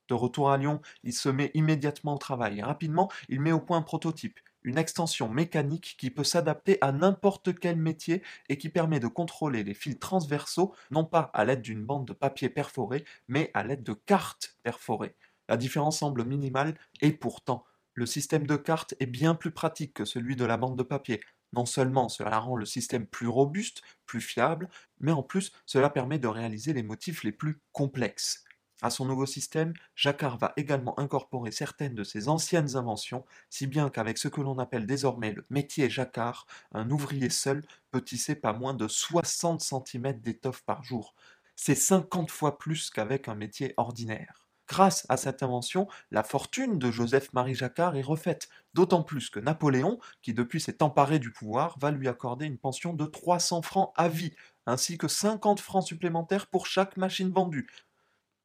De 0.08 0.14
retour 0.14 0.52
à 0.52 0.58
Lyon, 0.58 0.82
il 1.04 1.14
se 1.14 1.30
met 1.30 1.52
immédiatement 1.54 2.16
au 2.16 2.18
travail 2.18 2.62
rapidement, 2.62 3.10
il 3.30 3.40
met 3.40 3.54
au 3.54 3.62
point 3.62 3.78
un 3.78 3.82
prototype 3.82 4.40
une 4.64 4.78
extension 4.78 5.30
mécanique 5.30 5.96
qui 5.98 6.12
peut 6.12 6.24
s'adapter 6.24 6.78
à 6.82 6.92
n'importe 6.92 7.58
quel 7.58 7.78
métier 7.78 8.22
et 8.50 8.58
qui 8.58 8.70
permet 8.70 9.00
de 9.00 9.08
contrôler 9.08 9.64
les 9.64 9.74
fils 9.74 10.00
transversaux 10.00 10.74
non 10.92 11.06
pas 11.06 11.32
à 11.34 11.46
l'aide 11.46 11.62
d'une 11.62 11.84
bande 11.84 12.06
de 12.06 12.14
papier 12.14 12.50
perforé, 12.50 13.06
mais 13.28 13.52
à 13.54 13.64
l'aide 13.64 13.84
de 13.84 13.94
cartes 13.94 14.58
perforées. 14.64 15.16
La 15.50 15.58
différence 15.58 16.00
semble 16.00 16.26
minimale 16.26 16.78
et 17.02 17.12
pourtant, 17.12 17.66
le 17.94 18.06
système 18.06 18.48
de 18.48 18.56
cartes 18.56 18.96
est 19.00 19.06
bien 19.06 19.36
plus 19.36 19.52
pratique 19.52 19.94
que 19.94 20.06
celui 20.06 20.36
de 20.36 20.46
la 20.46 20.58
bande 20.58 20.78
de 20.78 20.84
papier. 20.84 21.22
Non 21.54 21.66
seulement 21.66 22.10
cela 22.10 22.40
rend 22.40 22.56
le 22.56 22.66
système 22.66 23.06
plus 23.06 23.28
robuste, 23.28 23.82
plus 24.06 24.22
fiable, 24.22 24.70
mais 25.00 25.12
en 25.12 25.24
plus 25.24 25.52
cela 25.66 25.90
permet 25.90 26.20
de 26.20 26.28
réaliser 26.28 26.74
les 26.74 26.84
motifs 26.84 27.24
les 27.24 27.32
plus 27.32 27.60
complexes. 27.72 28.44
À 28.84 28.90
son 28.90 29.06
nouveau 29.06 29.28
système, 29.28 29.74
Jacquard 29.96 30.38
va 30.40 30.54
également 30.58 31.00
incorporer 31.00 31.52
certaines 31.52 31.94
de 31.94 32.04
ses 32.04 32.30
anciennes 32.30 32.76
inventions, 32.76 33.26
si 33.50 33.68
bien 33.68 33.92
qu'avec 33.92 34.18
ce 34.18 34.28
que 34.28 34.42
l'on 34.42 34.58
appelle 34.58 34.88
désormais 34.88 35.34
le 35.34 35.46
métier 35.52 35.88
Jacquard, 35.90 36.48
un 36.72 36.90
ouvrier 36.90 37.30
seul 37.30 37.64
peut 37.92 38.02
tisser 38.02 38.34
pas 38.34 38.54
moins 38.54 38.74
de 38.74 38.88
60 38.88 39.62
cm 39.62 40.20
d'étoffe 40.22 40.64
par 40.64 40.84
jour. 40.84 41.14
C'est 41.56 41.76
50 41.76 42.32
fois 42.32 42.58
plus 42.58 42.90
qu'avec 42.90 43.28
un 43.28 43.36
métier 43.36 43.76
ordinaire. 43.78 44.48
Grâce 44.72 45.06
à 45.10 45.18
cette 45.18 45.44
invention, 45.44 45.90
la 46.12 46.24
fortune 46.24 46.80
de 46.80 46.92
Joseph-Marie 46.92 47.56
Jacquard 47.56 47.98
est 47.98 48.02
refaite, 48.02 48.48
d'autant 48.74 49.04
plus 49.04 49.30
que 49.30 49.42
Napoléon, 49.42 50.00
qui 50.22 50.34
depuis 50.34 50.62
s'est 50.62 50.82
emparé 50.82 51.20
du 51.20 51.34
pouvoir, 51.34 51.78
va 51.78 51.92
lui 51.92 52.08
accorder 52.08 52.46
une 52.46 52.58
pension 52.58 52.94
de 52.94 53.04
300 53.06 53.64
francs 53.64 53.92
à 53.98 54.08
vie, 54.08 54.34
ainsi 54.66 54.98
que 54.98 55.10
50 55.10 55.60
francs 55.60 55.86
supplémentaires 55.86 56.48
pour 56.48 56.68
chaque 56.68 56.96
machine 56.96 57.32
vendue, 57.34 57.68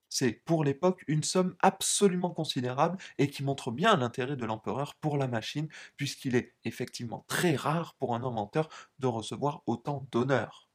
c'est 0.08 0.32
pour 0.32 0.64
l'époque 0.64 1.04
une 1.06 1.22
somme 1.22 1.54
absolument 1.60 2.30
considérable 2.30 2.98
et 3.18 3.30
qui 3.30 3.44
montre 3.44 3.70
bien 3.70 3.96
l'intérêt 3.96 4.36
de 4.36 4.44
l'empereur 4.44 4.94
pour 4.96 5.18
la 5.18 5.28
machine, 5.28 5.68
puisqu'il 5.96 6.34
est 6.34 6.54
effectivement 6.64 7.24
très 7.28 7.54
rare 7.54 7.94
pour 7.98 8.14
un 8.14 8.24
inventeur 8.24 8.68
de 8.98 9.06
recevoir 9.06 9.62
autant 9.66 10.08
d'honneur. 10.10 10.68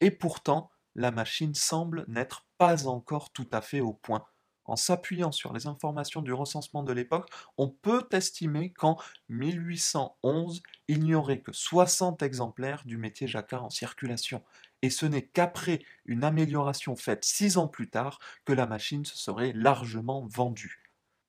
Et 0.00 0.10
pourtant, 0.10 0.70
la 0.94 1.10
machine 1.10 1.54
semble 1.54 2.04
n'être 2.08 2.46
pas 2.58 2.86
encore 2.86 3.32
tout 3.32 3.48
à 3.52 3.60
fait 3.62 3.80
au 3.80 3.92
point. 3.94 4.26
En 4.68 4.76
s'appuyant 4.76 5.32
sur 5.32 5.54
les 5.54 5.66
informations 5.66 6.20
du 6.20 6.34
recensement 6.34 6.82
de 6.82 6.92
l'époque, 6.92 7.30
on 7.56 7.70
peut 7.70 8.06
estimer 8.12 8.70
qu'en 8.70 8.98
1811, 9.30 10.62
il 10.88 11.00
n'y 11.00 11.14
aurait 11.14 11.40
que 11.40 11.52
60 11.52 12.22
exemplaires 12.22 12.82
du 12.84 12.98
métier 12.98 13.26
jacquard 13.26 13.64
en 13.64 13.70
circulation, 13.70 14.44
et 14.82 14.90
ce 14.90 15.06
n'est 15.06 15.26
qu'après 15.26 15.80
une 16.04 16.22
amélioration 16.22 16.96
faite 16.96 17.24
six 17.24 17.56
ans 17.56 17.66
plus 17.66 17.88
tard 17.88 18.18
que 18.44 18.52
la 18.52 18.66
machine 18.66 19.06
se 19.06 19.16
serait 19.16 19.52
largement 19.54 20.26
vendue. 20.26 20.82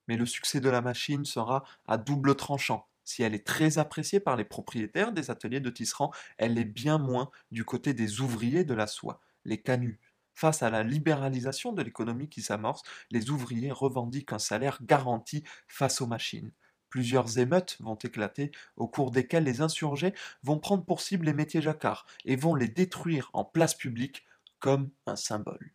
Mais 0.09 0.17
le 0.17 0.25
succès 0.25 0.59
de 0.59 0.69
la 0.69 0.81
machine 0.81 1.23
sera 1.23 1.63
à 1.87 1.97
double 1.97 2.35
tranchant. 2.35 2.87
Si 3.05 3.23
elle 3.23 3.33
est 3.33 3.47
très 3.47 3.77
appréciée 3.77 4.19
par 4.19 4.35
les 4.35 4.43
propriétaires 4.43 5.13
des 5.13 5.31
ateliers 5.31 5.61
de 5.61 5.69
tisserand, 5.69 6.11
elle 6.37 6.57
est 6.57 6.65
bien 6.65 6.97
moins 6.97 7.31
du 7.51 7.63
côté 7.63 7.93
des 7.93 8.19
ouvriers 8.19 8.65
de 8.65 8.73
la 8.73 8.85
soie, 8.85 9.21
les 9.45 9.61
canuts. 9.61 9.99
Face 10.39 10.63
à 10.63 10.69
la 10.69 10.83
libéralisation 10.83 11.73
de 11.73 11.81
l'économie 11.81 12.29
qui 12.29 12.41
s'amorce, 12.41 12.83
les 13.11 13.29
ouvriers 13.29 13.73
revendiquent 13.73 14.31
un 14.31 14.39
salaire 14.39 14.79
garanti 14.81 15.43
face 15.67 15.99
aux 15.99 16.07
machines. 16.07 16.53
Plusieurs 16.87 17.39
émeutes 17.39 17.75
vont 17.81 17.97
éclater, 17.97 18.51
au 18.77 18.87
cours 18.87 19.11
desquelles 19.11 19.43
les 19.43 19.59
insurgés 19.59 20.13
vont 20.43 20.57
prendre 20.57 20.85
pour 20.85 21.01
cible 21.01 21.25
les 21.25 21.33
métiers 21.33 21.61
jacquard 21.61 22.05
et 22.23 22.37
vont 22.37 22.55
les 22.55 22.69
détruire 22.69 23.29
en 23.33 23.43
place 23.43 23.75
publique 23.75 24.25
comme 24.59 24.91
un 25.07 25.17
symbole. 25.17 25.73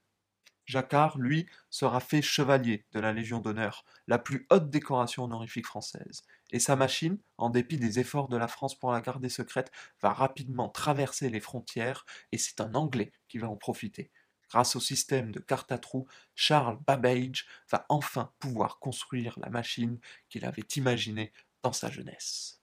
Jacquard, 0.64 1.18
lui, 1.18 1.46
sera 1.68 2.00
fait 2.00 2.22
chevalier 2.22 2.86
de 2.92 3.00
la 3.00 3.12
Légion 3.12 3.40
d'honneur, 3.40 3.84
la 4.06 4.18
plus 4.18 4.46
haute 4.48 4.70
décoration 4.70 5.24
honorifique 5.24 5.66
française, 5.66 6.22
et 6.52 6.58
sa 6.58 6.74
machine, 6.74 7.18
en 7.36 7.50
dépit 7.50 7.76
des 7.76 7.98
efforts 7.98 8.28
de 8.28 8.38
la 8.38 8.48
France 8.48 8.78
pour 8.78 8.92
la 8.92 9.02
garder 9.02 9.28
secrète, 9.28 9.70
va 10.00 10.14
rapidement 10.14 10.70
traverser 10.70 11.28
les 11.28 11.40
frontières, 11.40 12.06
et 12.32 12.38
c'est 12.38 12.62
un 12.62 12.74
Anglais 12.74 13.12
qui 13.28 13.36
va 13.36 13.50
en 13.50 13.56
profiter. 13.56 14.10
Grâce 14.54 14.76
au 14.76 14.80
système 14.80 15.32
de 15.32 15.40
carte 15.40 15.72
à 15.72 15.78
trous, 15.78 16.06
Charles 16.36 16.78
Babbage 16.86 17.44
va 17.72 17.84
enfin 17.88 18.32
pouvoir 18.38 18.78
construire 18.78 19.36
la 19.40 19.50
machine 19.50 19.98
qu'il 20.28 20.44
avait 20.44 20.62
imaginée 20.76 21.32
dans 21.64 21.72
sa 21.72 21.90
jeunesse. 21.90 22.62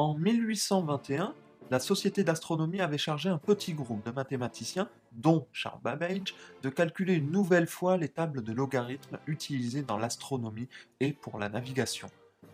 En 0.00 0.14
1821, 0.14 1.34
la 1.70 1.78
Société 1.78 2.24
d'astronomie 2.24 2.80
avait 2.80 2.96
chargé 2.96 3.28
un 3.28 3.36
petit 3.36 3.74
groupe 3.74 4.02
de 4.02 4.10
mathématiciens, 4.10 4.88
dont 5.12 5.46
Charles 5.52 5.82
Babbage, 5.82 6.34
de 6.62 6.70
calculer 6.70 7.12
une 7.16 7.30
nouvelle 7.30 7.66
fois 7.66 7.98
les 7.98 8.08
tables 8.08 8.42
de 8.42 8.54
logarithmes 8.54 9.18
utilisées 9.26 9.82
dans 9.82 9.98
l'astronomie 9.98 10.70
et 11.00 11.12
pour 11.12 11.38
la 11.38 11.50
navigation. 11.50 12.08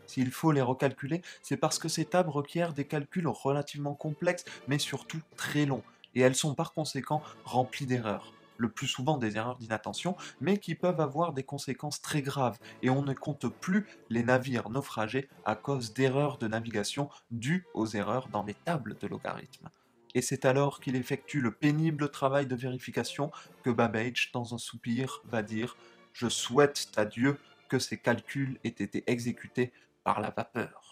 S'il 0.08 0.32
faut 0.32 0.50
les 0.50 0.60
recalculer, 0.60 1.22
c'est 1.40 1.56
parce 1.56 1.78
que 1.78 1.86
ces 1.86 2.06
tables 2.06 2.30
requièrent 2.30 2.72
des 2.72 2.84
calculs 2.84 3.28
relativement 3.28 3.94
complexes, 3.94 4.44
mais 4.66 4.80
surtout 4.80 5.20
très 5.36 5.66
longs, 5.66 5.84
et 6.16 6.22
elles 6.22 6.34
sont 6.34 6.56
par 6.56 6.72
conséquent 6.72 7.22
remplies 7.44 7.86
d'erreurs 7.86 8.32
le 8.56 8.68
plus 8.68 8.86
souvent 8.86 9.18
des 9.18 9.36
erreurs 9.36 9.58
d'inattention, 9.58 10.16
mais 10.40 10.58
qui 10.58 10.74
peuvent 10.74 11.00
avoir 11.00 11.32
des 11.32 11.42
conséquences 11.42 12.00
très 12.00 12.22
graves, 12.22 12.58
et 12.82 12.90
on 12.90 13.02
ne 13.02 13.14
compte 13.14 13.48
plus 13.48 13.86
les 14.10 14.22
navires 14.22 14.70
naufragés 14.70 15.28
à 15.44 15.54
cause 15.54 15.92
d'erreurs 15.92 16.38
de 16.38 16.48
navigation 16.48 17.08
dues 17.30 17.66
aux 17.74 17.86
erreurs 17.86 18.28
dans 18.28 18.42
les 18.42 18.54
tables 18.54 18.96
de 18.98 19.06
logarithmes. 19.06 19.68
Et 20.14 20.22
c'est 20.22 20.46
alors 20.46 20.80
qu'il 20.80 20.96
effectue 20.96 21.40
le 21.40 21.50
pénible 21.50 22.10
travail 22.10 22.46
de 22.46 22.56
vérification 22.56 23.30
que 23.62 23.70
Babbage, 23.70 24.30
dans 24.32 24.54
un 24.54 24.58
soupir, 24.58 25.20
va 25.26 25.42
dire 25.42 25.76
Je 26.14 26.28
souhaite 26.28 26.88
à 26.96 27.04
Dieu 27.04 27.38
que 27.68 27.78
ces 27.78 27.98
calculs 27.98 28.58
aient 28.64 28.68
été 28.68 29.04
exécutés 29.06 29.72
par 30.04 30.20
la 30.20 30.30
vapeur. 30.30 30.85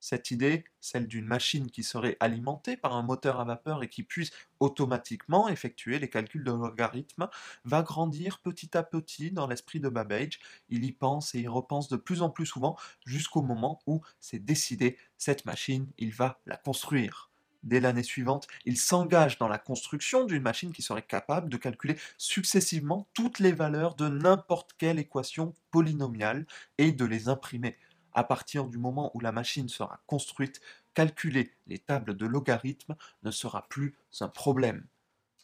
Cette 0.00 0.30
idée, 0.30 0.64
celle 0.80 1.06
d'une 1.06 1.26
machine 1.26 1.70
qui 1.70 1.82
serait 1.82 2.16
alimentée 2.20 2.78
par 2.78 2.96
un 2.96 3.02
moteur 3.02 3.38
à 3.38 3.44
vapeur 3.44 3.82
et 3.82 3.88
qui 3.88 4.02
puisse 4.02 4.30
automatiquement 4.58 5.48
effectuer 5.48 5.98
les 5.98 6.08
calculs 6.08 6.42
de 6.42 6.52
logarithme, 6.52 7.28
va 7.64 7.82
grandir 7.82 8.38
petit 8.38 8.76
à 8.76 8.82
petit 8.82 9.30
dans 9.30 9.46
l'esprit 9.46 9.78
de 9.78 9.90
Babbage. 9.90 10.40
Il 10.70 10.84
y 10.84 10.92
pense 10.92 11.34
et 11.34 11.40
y 11.40 11.48
repense 11.48 11.88
de 11.88 11.96
plus 11.96 12.22
en 12.22 12.30
plus 12.30 12.46
souvent 12.46 12.76
jusqu'au 13.04 13.42
moment 13.42 13.80
où 13.86 14.00
c'est 14.20 14.42
décidé, 14.44 14.96
cette 15.18 15.44
machine, 15.44 15.86
il 15.98 16.12
va 16.12 16.40
la 16.46 16.56
construire. 16.56 17.30
Dès 17.62 17.80
l'année 17.80 18.02
suivante, 18.02 18.48
il 18.64 18.78
s'engage 18.78 19.36
dans 19.36 19.48
la 19.48 19.58
construction 19.58 20.24
d'une 20.24 20.42
machine 20.42 20.72
qui 20.72 20.80
serait 20.80 21.02
capable 21.02 21.50
de 21.50 21.58
calculer 21.58 21.98
successivement 22.16 23.06
toutes 23.12 23.38
les 23.38 23.52
valeurs 23.52 23.96
de 23.96 24.08
n'importe 24.08 24.72
quelle 24.78 24.98
équation 24.98 25.54
polynomiale 25.70 26.46
et 26.78 26.92
de 26.92 27.04
les 27.04 27.28
imprimer 27.28 27.76
à 28.14 28.24
partir 28.24 28.66
du 28.66 28.78
moment 28.78 29.10
où 29.14 29.20
la 29.20 29.32
machine 29.32 29.68
sera 29.68 30.00
construite, 30.06 30.60
calculer 30.94 31.52
les 31.66 31.78
tables 31.78 32.16
de 32.16 32.26
logarithmes 32.26 32.96
ne 33.22 33.30
sera 33.30 33.66
plus 33.68 33.94
un 34.20 34.28
problème. 34.28 34.84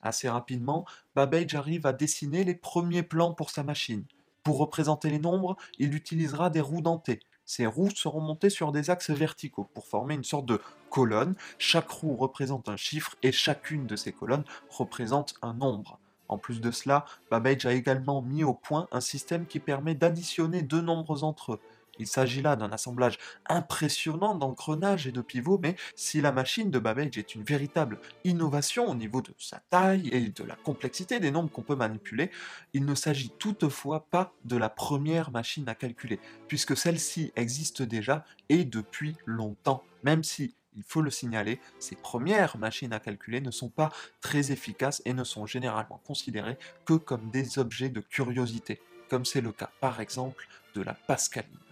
Assez 0.02 0.28
rapidement, 0.28 0.84
Babbage 1.14 1.54
arrive 1.54 1.86
à 1.86 1.92
dessiner 1.92 2.44
les 2.44 2.54
premiers 2.54 3.02
plans 3.02 3.32
pour 3.32 3.50
sa 3.50 3.62
machine. 3.62 4.04
Pour 4.42 4.58
représenter 4.58 5.10
les 5.10 5.18
nombres, 5.18 5.56
il 5.78 5.94
utilisera 5.94 6.50
des 6.50 6.60
roues 6.60 6.82
dentées. 6.82 7.20
Ces 7.44 7.66
roues 7.66 7.90
seront 7.90 8.20
montées 8.20 8.50
sur 8.50 8.72
des 8.72 8.90
axes 8.90 9.10
verticaux 9.10 9.68
pour 9.72 9.86
former 9.86 10.14
une 10.14 10.24
sorte 10.24 10.46
de 10.46 10.60
colonne. 10.90 11.34
Chaque 11.58 11.88
roue 11.90 12.16
représente 12.16 12.68
un 12.68 12.76
chiffre 12.76 13.16
et 13.22 13.32
chacune 13.32 13.86
de 13.86 13.96
ces 13.96 14.12
colonnes 14.12 14.44
représente 14.68 15.34
un 15.42 15.54
nombre. 15.54 15.98
En 16.28 16.38
plus 16.38 16.60
de 16.60 16.70
cela, 16.70 17.04
Babbage 17.30 17.66
a 17.66 17.72
également 17.72 18.20
mis 18.20 18.44
au 18.44 18.52
point 18.52 18.88
un 18.90 19.00
système 19.00 19.46
qui 19.46 19.60
permet 19.60 19.94
d'additionner 19.94 20.62
deux 20.62 20.80
nombres 20.80 21.22
entre 21.22 21.54
eux. 21.54 21.60
Il 21.98 22.06
s'agit 22.06 22.42
là 22.42 22.56
d'un 22.56 22.72
assemblage 22.72 23.18
impressionnant 23.48 24.34
d'engrenages 24.34 25.06
et 25.06 25.12
de 25.12 25.20
pivots, 25.20 25.58
mais 25.62 25.76
si 25.94 26.20
la 26.20 26.32
machine 26.32 26.70
de 26.70 26.78
Babbage 26.78 27.18
est 27.18 27.34
une 27.34 27.42
véritable 27.42 27.98
innovation 28.24 28.88
au 28.88 28.94
niveau 28.94 29.22
de 29.22 29.34
sa 29.38 29.60
taille 29.70 30.08
et 30.12 30.28
de 30.28 30.44
la 30.44 30.56
complexité 30.56 31.20
des 31.20 31.30
nombres 31.30 31.50
qu'on 31.50 31.62
peut 31.62 31.76
manipuler, 31.76 32.30
il 32.72 32.84
ne 32.84 32.94
s'agit 32.94 33.30
toutefois 33.38 34.06
pas 34.10 34.32
de 34.44 34.56
la 34.56 34.68
première 34.68 35.30
machine 35.30 35.68
à 35.68 35.74
calculer, 35.74 36.20
puisque 36.48 36.76
celle-ci 36.76 37.32
existe 37.36 37.82
déjà 37.82 38.24
et 38.48 38.64
depuis 38.64 39.16
longtemps, 39.24 39.82
même 40.02 40.24
si 40.24 40.54
il 40.76 40.82
faut 40.82 41.00
le 41.00 41.10
signaler, 41.10 41.58
ces 41.78 41.96
premières 41.96 42.58
machines 42.58 42.92
à 42.92 43.00
calculer 43.00 43.40
ne 43.40 43.50
sont 43.50 43.70
pas 43.70 43.90
très 44.20 44.52
efficaces 44.52 45.00
et 45.06 45.14
ne 45.14 45.24
sont 45.24 45.46
généralement 45.46 46.00
considérées 46.06 46.58
que 46.84 46.94
comme 46.94 47.30
des 47.30 47.58
objets 47.58 47.88
de 47.88 48.00
curiosité, 48.00 48.80
comme 49.08 49.24
c'est 49.24 49.40
le 49.40 49.52
cas 49.52 49.70
par 49.80 50.00
exemple 50.00 50.46
de 50.74 50.82
la 50.82 50.92
Pascaline 50.92 51.65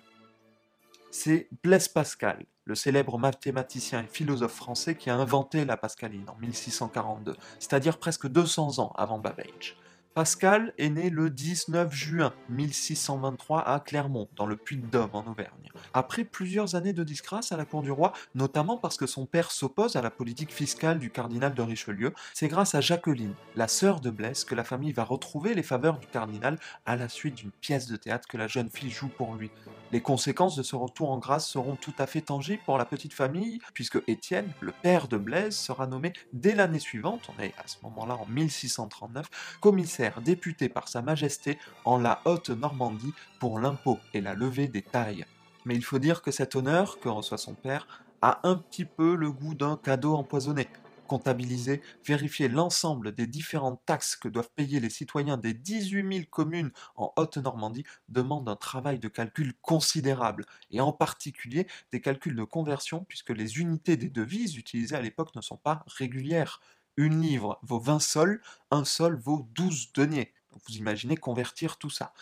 c'est 1.15 1.47
Blaise 1.63 1.87
Pascal, 1.87 2.45
le 2.65 2.75
célèbre 2.75 3.19
mathématicien 3.19 4.03
et 4.03 4.07
philosophe 4.09 4.55
français 4.55 4.97
qui 4.97 5.11
a 5.11 5.15
inventé 5.15 5.65
la 5.65 5.77
Pascaline 5.77 6.29
en 6.29 6.35
1642, 6.41 7.37
c'est-à-dire 7.61 7.99
presque 7.99 8.27
200 8.27 8.81
ans 8.81 8.93
avant 8.97 9.21
Babbage. 9.21 9.77
Pascal 10.15 10.73
est 10.79 10.91
né 10.91 11.11
le 11.11 11.29
19 11.29 11.93
juin 11.93 12.33
1623 12.49 13.69
à 13.69 13.81
Clermont, 13.81 14.29
dans 14.37 14.47
le 14.47 14.57
Puy-de-Dôme 14.57 15.11
en 15.13 15.27
Auvergne. 15.27 15.73
Après 15.93 16.23
plusieurs 16.23 16.77
années 16.77 16.93
de 16.93 17.03
disgrâce 17.03 17.51
à 17.51 17.57
la 17.57 17.65
cour 17.65 17.83
du 17.83 17.91
roi, 17.91 18.13
notamment 18.37 18.79
parce 18.79 18.97
que 18.97 19.09
son 19.09 19.27
père 19.27 19.51
s'oppose 19.51 19.97
à 19.97 20.03
la 20.03 20.13
politique 20.13 20.53
fiscale 20.53 21.01
du 21.01 21.11
cardinal 21.11 21.53
de 21.53 21.63
Richelieu, 21.63 22.15
c'est 22.33 22.47
grâce 22.47 22.77
à 22.77 22.81
Jacqueline, 22.81 23.35
la 23.57 23.67
sœur 23.67 23.99
de 23.99 24.11
Blaise, 24.11 24.45
que 24.45 24.55
la 24.55 24.63
famille 24.63 24.93
va 24.93 25.03
retrouver 25.03 25.53
les 25.53 25.65
faveurs 25.65 25.99
du 25.99 26.07
cardinal 26.07 26.61
à 26.87 26.95
la 26.95 27.09
suite 27.09 27.35
d'une 27.35 27.51
pièce 27.51 27.89
de 27.89 27.97
théâtre 27.97 28.29
que 28.29 28.37
la 28.37 28.47
jeune 28.47 28.71
fille 28.71 28.91
joue 28.91 29.09
pour 29.09 29.35
lui. 29.35 29.51
Les 29.91 30.01
conséquences 30.01 30.55
de 30.55 30.63
ce 30.63 30.77
retour 30.77 31.11
en 31.11 31.19
grâce 31.19 31.49
seront 31.49 31.75
tout 31.75 31.95
à 31.99 32.07
fait 32.07 32.21
tangibles 32.21 32.63
pour 32.65 32.79
la 32.79 32.85
petite 32.85 33.13
famille, 33.13 33.59
puisque 33.75 33.99
Étienne, 34.07 34.53
le 34.61 34.73
père 34.73 35.09
de 35.09 35.17
Blaise, 35.17 35.57
sera 35.57 35.89
nommé 35.89 36.13
dès 36.33 36.55
l'année 36.55 36.79
suivante, 36.79 37.29
on 37.37 37.43
est 37.43 37.55
à 37.59 37.67
ce 37.67 37.79
moment-là 37.83 38.15
en 38.15 38.27
1639, 38.27 39.59
commissaire 39.61 40.04
député 40.23 40.69
par 40.69 40.89
Sa 40.89 41.03
Majesté 41.03 41.59
en 41.85 41.99
la 41.99 42.21
Haute-Normandie 42.25 43.15
pour 43.41 43.59
l'impôt 43.59 43.99
et 44.13 44.21
la 44.21 44.35
levée 44.35 44.69
des 44.69 44.83
tailles. 44.83 45.25
Mais 45.65 45.75
il 45.75 45.85
faut 45.85 45.99
dire 45.99 46.23
que 46.23 46.31
cet 46.31 46.57
honneur 46.57 47.01
que 47.01 47.09
reçoit 47.09 47.39
son 47.39 47.55
père 47.55 48.05
a 48.23 48.41
un 48.43 48.57
petit 48.57 48.85
peu 48.85 49.15
le 49.15 49.31
goût 49.31 49.55
d'un 49.55 49.77
cadeau 49.77 50.15
empoisonné. 50.15 50.69
Comptabiliser, 51.07 51.83
vérifier 52.07 52.49
l'ensemble 52.49 53.13
des 53.15 53.27
différentes 53.27 53.81
taxes 53.85 54.17
que 54.17 54.29
doivent 54.29 54.51
payer 54.57 54.81
les 54.81 54.89
citoyens 54.89 55.37
des 55.37 55.53
18 55.53 56.17
000 56.17 56.25
communes 56.31 56.71
en 56.97 57.13
Haute-Normandie 57.17 57.85
demande 58.09 58.49
un 58.49 58.57
travail 58.57 58.99
de 58.99 59.09
calcul 59.09 59.53
considérable, 59.61 60.47
et 60.71 60.81
en 60.81 60.93
particulier 60.93 61.67
des 61.93 62.01
calculs 62.01 62.37
de 62.37 62.45
conversion 62.45 63.05
puisque 63.05 63.31
les 63.31 63.59
unités 63.59 63.99
des 63.99 64.09
devises 64.09 64.57
utilisées 64.57 64.97
à 64.97 65.03
l'époque 65.03 65.35
ne 65.35 65.43
sont 65.43 65.59
pas 65.59 65.85
régulières 65.87 66.61
une 66.97 67.21
livre 67.21 67.59
vaut 67.63 67.81
20 67.81 68.01
sols, 68.01 68.41
un 68.71 68.85
sol 68.85 69.19
vaut 69.19 69.49
12 69.55 69.93
deniers. 69.93 70.33
vous 70.53 70.77
imaginez 70.77 71.17
convertir 71.17 71.79
tout 71.79 71.91
ça. 71.91 72.13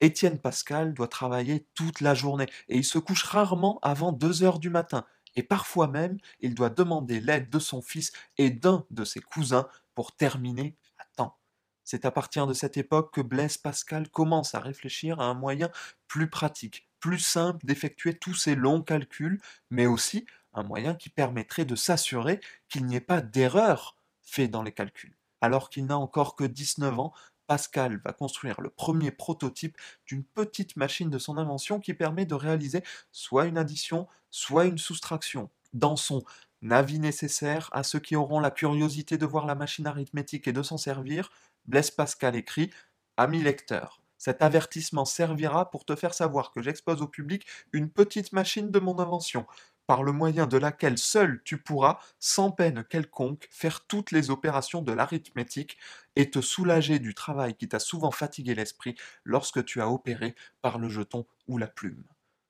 Étienne 0.00 0.38
Pascal 0.38 0.94
doit 0.94 1.08
travailler 1.08 1.66
toute 1.74 2.00
la 2.00 2.14
journée 2.14 2.46
et 2.68 2.78
il 2.78 2.84
se 2.84 2.98
couche 2.98 3.24
rarement 3.24 3.78
avant 3.82 4.12
2 4.12 4.42
heures 4.42 4.58
du 4.58 4.70
matin. 4.70 5.04
Et 5.36 5.42
parfois 5.42 5.86
même, 5.86 6.18
il 6.40 6.54
doit 6.54 6.70
demander 6.70 7.20
l'aide 7.20 7.50
de 7.50 7.58
son 7.58 7.82
fils 7.82 8.12
et 8.38 8.50
d'un 8.50 8.86
de 8.90 9.04
ses 9.04 9.20
cousins 9.20 9.68
pour 9.94 10.12
terminer 10.16 10.76
à 10.98 11.04
temps. 11.16 11.38
C'est 11.84 12.04
à 12.04 12.10
partir 12.10 12.46
de 12.46 12.54
cette 12.54 12.76
époque 12.76 13.12
que 13.14 13.20
Blaise 13.20 13.58
Pascal 13.58 14.08
commence 14.08 14.54
à 14.54 14.60
réfléchir 14.60 15.20
à 15.20 15.24
un 15.24 15.34
moyen 15.34 15.70
plus 16.08 16.30
pratique, 16.30 16.88
plus 17.00 17.18
simple 17.18 17.64
d'effectuer 17.66 18.14
tous 18.14 18.34
ces 18.34 18.54
longs 18.54 18.82
calculs, 18.82 19.40
mais 19.70 19.86
aussi 19.86 20.26
un 20.52 20.62
moyen 20.62 20.94
qui 20.94 21.10
permettrait 21.10 21.64
de 21.64 21.76
s'assurer 21.76 22.40
qu'il 22.68 22.86
n'y 22.86 22.96
ait 22.96 23.00
pas 23.00 23.20
d'erreur 23.20 23.96
fait 24.22 24.48
dans 24.48 24.62
les 24.62 24.72
calculs. 24.72 25.16
Alors 25.40 25.70
qu'il 25.70 25.86
n'a 25.86 25.98
encore 25.98 26.36
que 26.36 26.44
19 26.44 26.98
ans, 26.98 27.12
Pascal 27.46 28.00
va 28.04 28.12
construire 28.12 28.60
le 28.60 28.70
premier 28.70 29.10
prototype 29.10 29.76
d'une 30.06 30.22
petite 30.22 30.76
machine 30.76 31.10
de 31.10 31.18
son 31.18 31.36
invention 31.36 31.80
qui 31.80 31.94
permet 31.94 32.24
de 32.24 32.34
réaliser 32.34 32.84
soit 33.10 33.46
une 33.46 33.58
addition, 33.58 34.06
soit 34.30 34.66
une 34.66 34.78
soustraction. 34.78 35.50
Dans 35.72 35.96
son 35.96 36.22
avis 36.70 37.00
nécessaire 37.00 37.68
à 37.72 37.82
ceux 37.82 37.98
qui 37.98 38.14
auront 38.14 38.38
la 38.38 38.50
curiosité 38.50 39.18
de 39.18 39.26
voir 39.26 39.46
la 39.46 39.54
machine 39.54 39.86
arithmétique 39.86 40.46
et 40.46 40.52
de 40.52 40.62
s'en 40.62 40.76
servir, 40.76 41.30
Blaise 41.66 41.90
Pascal 41.90 42.36
écrit 42.36 42.70
Ami 43.16 43.42
lecteur, 43.42 44.00
cet 44.20 44.42
avertissement 44.42 45.06
servira 45.06 45.70
pour 45.70 45.84
te 45.86 45.96
faire 45.96 46.12
savoir 46.12 46.52
que 46.52 46.60
j'expose 46.60 47.00
au 47.00 47.08
public 47.08 47.46
une 47.72 47.90
petite 47.90 48.32
machine 48.32 48.70
de 48.70 48.78
mon 48.78 48.98
invention 48.98 49.46
par 49.90 50.04
le 50.04 50.12
moyen 50.12 50.46
de 50.46 50.56
laquelle 50.56 50.98
seul 50.98 51.42
tu 51.42 51.58
pourras, 51.58 51.98
sans 52.20 52.52
peine 52.52 52.84
quelconque, 52.84 53.48
faire 53.50 53.84
toutes 53.88 54.12
les 54.12 54.30
opérations 54.30 54.82
de 54.82 54.92
l'arithmétique 54.92 55.78
et 56.14 56.30
te 56.30 56.40
soulager 56.40 57.00
du 57.00 57.12
travail 57.12 57.56
qui 57.56 57.66
t'a 57.66 57.80
souvent 57.80 58.12
fatigué 58.12 58.54
l'esprit 58.54 58.94
lorsque 59.24 59.64
tu 59.64 59.80
as 59.80 59.90
opéré 59.90 60.36
par 60.62 60.78
le 60.78 60.88
jeton 60.88 61.26
ou 61.48 61.58
la 61.58 61.66
plume. 61.66 62.04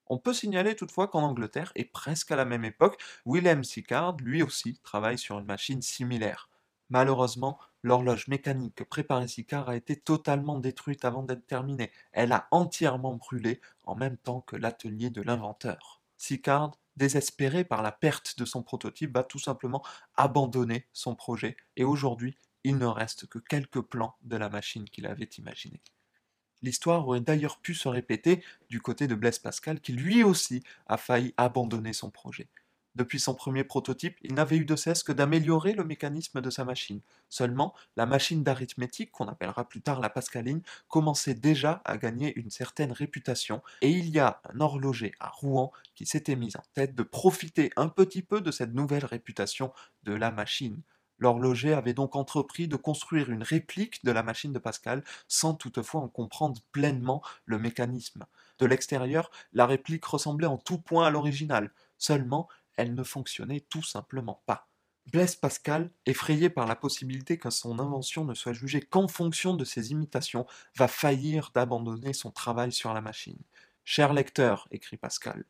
On 0.09 0.19
peut 0.19 0.35
signaler 0.35 0.77
toutefois 0.77 1.09
qu'en 1.09 1.23
Angleterre, 1.23 1.73
et 1.77 1.87
presque 1.87 2.31
à 2.31 2.37
la 2.37 2.45
même 2.45 2.67
époque, 2.67 3.03
William 3.25 3.65
Sicard, 3.65 4.19
lui 4.19 4.43
aussi, 4.43 4.79
travaille 4.83 5.17
sur 5.17 5.39
une 5.39 5.47
machine 5.47 5.81
similaire. 5.81 6.51
Malheureusement, 6.91 7.59
l'horloge 7.83 8.29
mécanique 8.29 8.75
que 8.75 8.85
préparait 8.85 9.29
Sicard 9.29 9.71
a 9.71 9.77
été 9.77 9.97
totalement 9.97 10.59
détruite 10.59 11.07
avant 11.07 11.23
d'être 11.23 11.47
terminée. 11.47 11.91
Elle 12.13 12.33
a 12.33 12.49
entièrement 12.51 13.15
brûlé 13.15 13.63
en 13.85 13.95
même 13.95 14.19
temps 14.19 14.43
que 14.43 14.57
l'atelier 14.57 15.09
de 15.09 15.23
l'inventeur. 15.23 16.03
Sicard 16.19 16.73
désespéré 16.97 17.65
par 17.65 17.83
la 17.83 17.93
perte 17.93 18.39
de 18.39 18.45
son 18.45 18.63
prototype, 18.63 19.15
va 19.15 19.25
tout 19.25 19.39
simplement 19.39 19.85
abandonner 20.17 20.87
son 20.93 21.15
projet 21.15 21.57
et 21.77 21.85
aujourd'hui, 21.85 22.37
il 22.65 22.79
ne 22.79 22.87
reste 22.87 23.27
que 23.27 23.39
quelques 23.39 23.81
plans 23.81 24.17
de 24.23 24.37
la 24.37 24.49
machine 24.49 24.85
qu'il 24.85 25.07
avait 25.07 25.31
imaginée. 25.39 25.83
L'histoire 26.63 27.07
aurait 27.07 27.21
d'ailleurs 27.21 27.59
pu 27.61 27.75
se 27.75 27.89
répéter 27.89 28.45
du 28.69 28.81
côté 28.81 29.07
de 29.07 29.15
Blaise 29.15 29.39
Pascal 29.39 29.81
qui 29.81 29.93
lui 29.93 30.23
aussi 30.23 30.63
a 30.87 30.99
failli 30.99 31.33
abandonner 31.39 31.95
son 31.95 32.11
projet. 32.11 32.49
Depuis 32.97 33.21
son 33.21 33.35
premier 33.35 33.63
prototype, 33.63 34.17
il 34.23 34.35
n'avait 34.35 34.57
eu 34.57 34.65
de 34.65 34.75
cesse 34.77 35.03
que 35.03 35.13
d'améliorer 35.13 35.73
le 35.75 35.85
mécanisme 35.85 36.41
de 36.41 36.51
sa 36.51 36.65
machine. 36.65 37.01
Seulement, 37.29 37.75
la 37.97 38.05
machine 38.05 38.43
d'arithmétique, 38.43 39.13
qu'on 39.13 39.29
appellera 39.29 39.69
plus 39.69 39.81
tard 39.81 40.01
la 40.01 40.11
Pascaline, 40.11 40.63
commençait 40.89 41.35
déjà 41.35 41.83
à 41.85 41.97
gagner 41.99 42.37
une 42.37 42.51
certaine 42.51 42.93
réputation, 42.93 43.63
et 43.81 43.91
il 43.91 44.11
y 44.11 44.19
a 44.19 44.41
un 44.53 44.61
horloger 44.61 45.13
à 45.21 45.29
Rouen 45.29 45.71
qui 45.95 46.05
s'était 46.05 46.37
mis 46.37 46.57
en 46.57 46.63
tête 46.75 46.95
de 46.95 47.03
profiter 47.03 47.71
un 47.77 47.89
petit 47.89 48.23
peu 48.23 48.41
de 48.41 48.51
cette 48.51 48.75
nouvelle 48.75 49.05
réputation 49.05 49.73
de 50.03 50.13
la 50.13 50.33
machine. 50.33 50.83
L'horloger 51.21 51.75
avait 51.75 51.93
donc 51.93 52.17
entrepris 52.17 52.67
de 52.67 52.77
construire 52.77 53.31
une 53.31 53.43
réplique 53.43 54.03
de 54.05 54.11
la 54.11 54.23
machine 54.23 54.55
de 54.55 54.59
Pascal 54.59 55.05
sans 55.29 55.55
toutefois 55.55 56.01
en 56.01 56.09
comprendre 56.09 56.61
pleinement 56.73 57.23
le 57.45 57.59
mécanisme. 57.59 58.25
De 58.59 58.67
l'extérieur, 58.67 59.31
la 59.53 59.67
réplique 59.67 60.05
ressemblait 60.07 60.47
en 60.47 60.57
tout 60.57 60.79
point 60.79 61.07
à 61.07 61.11
l'original, 61.11 61.73
seulement 61.99 62.49
elle 62.81 62.95
ne 62.95 63.05
fonctionnait 63.05 63.61
tout 63.61 63.83
simplement 63.83 64.43
pas. 64.47 64.71
Blaise 65.13 65.37
Pascal, 65.37 65.91
effrayé 66.07 66.49
par 66.49 66.67
la 66.67 66.77
possibilité 66.77 67.37
que 67.37 67.51
son 67.51 67.79
invention 67.79 68.25
ne 68.25 68.33
soit 68.33 68.55
jugée 68.55 68.81
qu'en 68.81 69.07
fonction 69.07 69.55
de 69.55 69.67
ses 69.67 69.91
imitations, 69.91 70.47
va 70.79 70.89
faillir 70.89 71.51
d'abandonner 71.55 72.15
son 72.15 72.31
travail 72.31 72.73
sur 72.73 72.95
la 72.95 73.03
machine. 73.03 73.39
Cher 73.85 74.15
lecteur, 74.15 74.67
écrit 74.71 74.97
Pascal, 74.97 75.45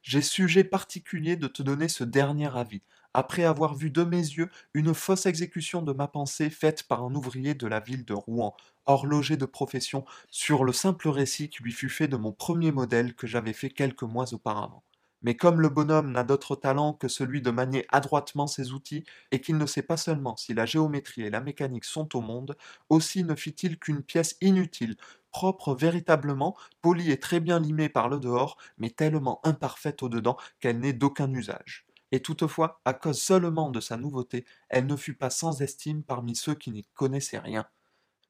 j'ai 0.00 0.22
sujet 0.22 0.64
particulier 0.64 1.36
de 1.36 1.48
te 1.48 1.62
donner 1.62 1.88
ce 1.88 2.02
dernier 2.02 2.56
avis, 2.56 2.82
après 3.12 3.44
avoir 3.44 3.74
vu 3.74 3.90
de 3.90 4.04
mes 4.04 4.16
yeux 4.16 4.48
une 4.72 4.94
fausse 4.94 5.26
exécution 5.26 5.82
de 5.82 5.92
ma 5.92 6.08
pensée 6.08 6.48
faite 6.48 6.84
par 6.84 7.02
un 7.04 7.14
ouvrier 7.14 7.54
de 7.54 7.66
la 7.66 7.80
ville 7.80 8.06
de 8.06 8.14
Rouen, 8.14 8.56
horloger 8.86 9.36
de 9.36 9.44
profession, 9.44 10.06
sur 10.30 10.64
le 10.64 10.72
simple 10.72 11.10
récit 11.10 11.50
qui 11.50 11.62
lui 11.62 11.72
fut 11.72 11.90
fait 11.90 12.08
de 12.08 12.16
mon 12.16 12.32
premier 12.32 12.72
modèle 12.72 13.14
que 13.14 13.26
j'avais 13.26 13.52
fait 13.52 13.70
quelques 13.70 14.02
mois 14.02 14.32
auparavant. 14.32 14.82
Mais 15.22 15.36
comme 15.36 15.60
le 15.60 15.68
bonhomme 15.68 16.12
n'a 16.12 16.24
d'autre 16.24 16.56
talent 16.56 16.94
que 16.94 17.08
celui 17.08 17.42
de 17.42 17.50
manier 17.50 17.86
adroitement 17.90 18.46
ses 18.46 18.72
outils, 18.72 19.04
et 19.30 19.40
qu'il 19.40 19.58
ne 19.58 19.66
sait 19.66 19.82
pas 19.82 19.96
seulement 19.96 20.36
si 20.36 20.54
la 20.54 20.66
géométrie 20.66 21.22
et 21.22 21.30
la 21.30 21.40
mécanique 21.40 21.84
sont 21.84 22.16
au 22.16 22.20
monde, 22.20 22.56
aussi 22.88 23.24
ne 23.24 23.34
fit-il 23.34 23.78
qu'une 23.78 24.02
pièce 24.02 24.36
inutile, 24.40 24.96
propre 25.30 25.74
véritablement, 25.74 26.56
polie 26.82 27.10
et 27.10 27.20
très 27.20 27.40
bien 27.40 27.60
limée 27.60 27.88
par 27.88 28.08
le 28.08 28.18
dehors, 28.18 28.56
mais 28.78 28.90
tellement 28.90 29.40
imparfaite 29.44 30.02
au 30.02 30.08
dedans 30.08 30.36
qu'elle 30.60 30.80
n'est 30.80 30.92
d'aucun 30.92 31.32
usage. 31.32 31.86
Et 32.12 32.20
toutefois, 32.20 32.80
à 32.84 32.92
cause 32.92 33.20
seulement 33.20 33.70
de 33.70 33.80
sa 33.80 33.96
nouveauté, 33.96 34.44
elle 34.68 34.86
ne 34.86 34.96
fut 34.96 35.14
pas 35.14 35.30
sans 35.30 35.62
estime 35.62 36.02
parmi 36.02 36.34
ceux 36.34 36.54
qui 36.54 36.70
n'y 36.70 36.84
connaissaient 36.94 37.38
rien. 37.38 37.66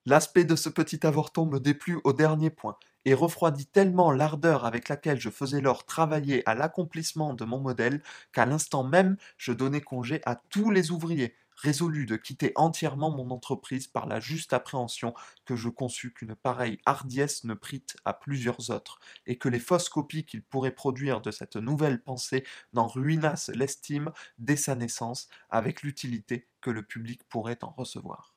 L'aspect 0.07 0.45
de 0.45 0.57
ce 0.57 0.69
petit 0.69 1.07
avorton 1.07 1.47
me 1.47 1.59
déplut 1.59 2.01
au 2.05 2.13
dernier 2.13 2.51
point, 2.51 2.77
et 3.05 3.15
refroidit 3.15 3.67
tellement 3.67 4.13
l'ardeur 4.13 4.65
avec 4.65 4.89
laquelle 4.89 5.21
je 5.21 5.31
faisais 5.31 5.61
lors 5.61 5.85
travailler 5.85 6.49
à 6.49 6.55
l'accomplissement 6.55 7.35
de 7.35 7.45
mon 7.45 7.61
modèle, 7.61 8.03
qu'à 8.33 8.47
l'instant 8.47 8.85
même 8.85 9.17
je 9.37 9.53
donnai 9.53 9.81
congé 9.81 10.21
à 10.25 10.37
tous 10.37 10.71
les 10.71 10.91
ouvriers, 10.91 11.35
résolu 11.61 12.07
de 12.07 12.17
quitter 12.17 12.53
entièrement 12.57 13.11
mon 13.11 13.31
entreprise 13.31 13.87
par 13.87 14.07
la 14.07 14.21
juste 14.21 14.53
appréhension 14.53 15.15
que 15.45 15.57
je 15.57 15.69
conçus 15.69 16.13
qu'une 16.13 16.35
pareille 16.35 16.79
hardiesse 16.87 17.45
ne 17.45 17.55
prît 17.55 17.85
à 18.05 18.15
plusieurs 18.15 18.71
autres, 18.71 18.99
et 19.27 19.37
que 19.39 19.49
les 19.49 19.59
fausses 19.59 19.89
copies 19.89 20.25
qu'il 20.25 20.43
pourrait 20.43 20.75
produire 20.75 21.21
de 21.21 21.31
cette 21.31 21.57
nouvelle 21.57 22.03
pensée 22.03 22.45
n'en 22.73 22.87
ruinassent 22.87 23.51
l'estime 23.55 24.11
dès 24.39 24.57
sa 24.57 24.75
naissance, 24.75 25.29
avec 25.51 25.83
l'utilité 25.83 26.49
que 26.61 26.71
le 26.71 26.83
public 26.83 27.23
pourrait 27.29 27.63
en 27.63 27.71
recevoir. 27.71 28.35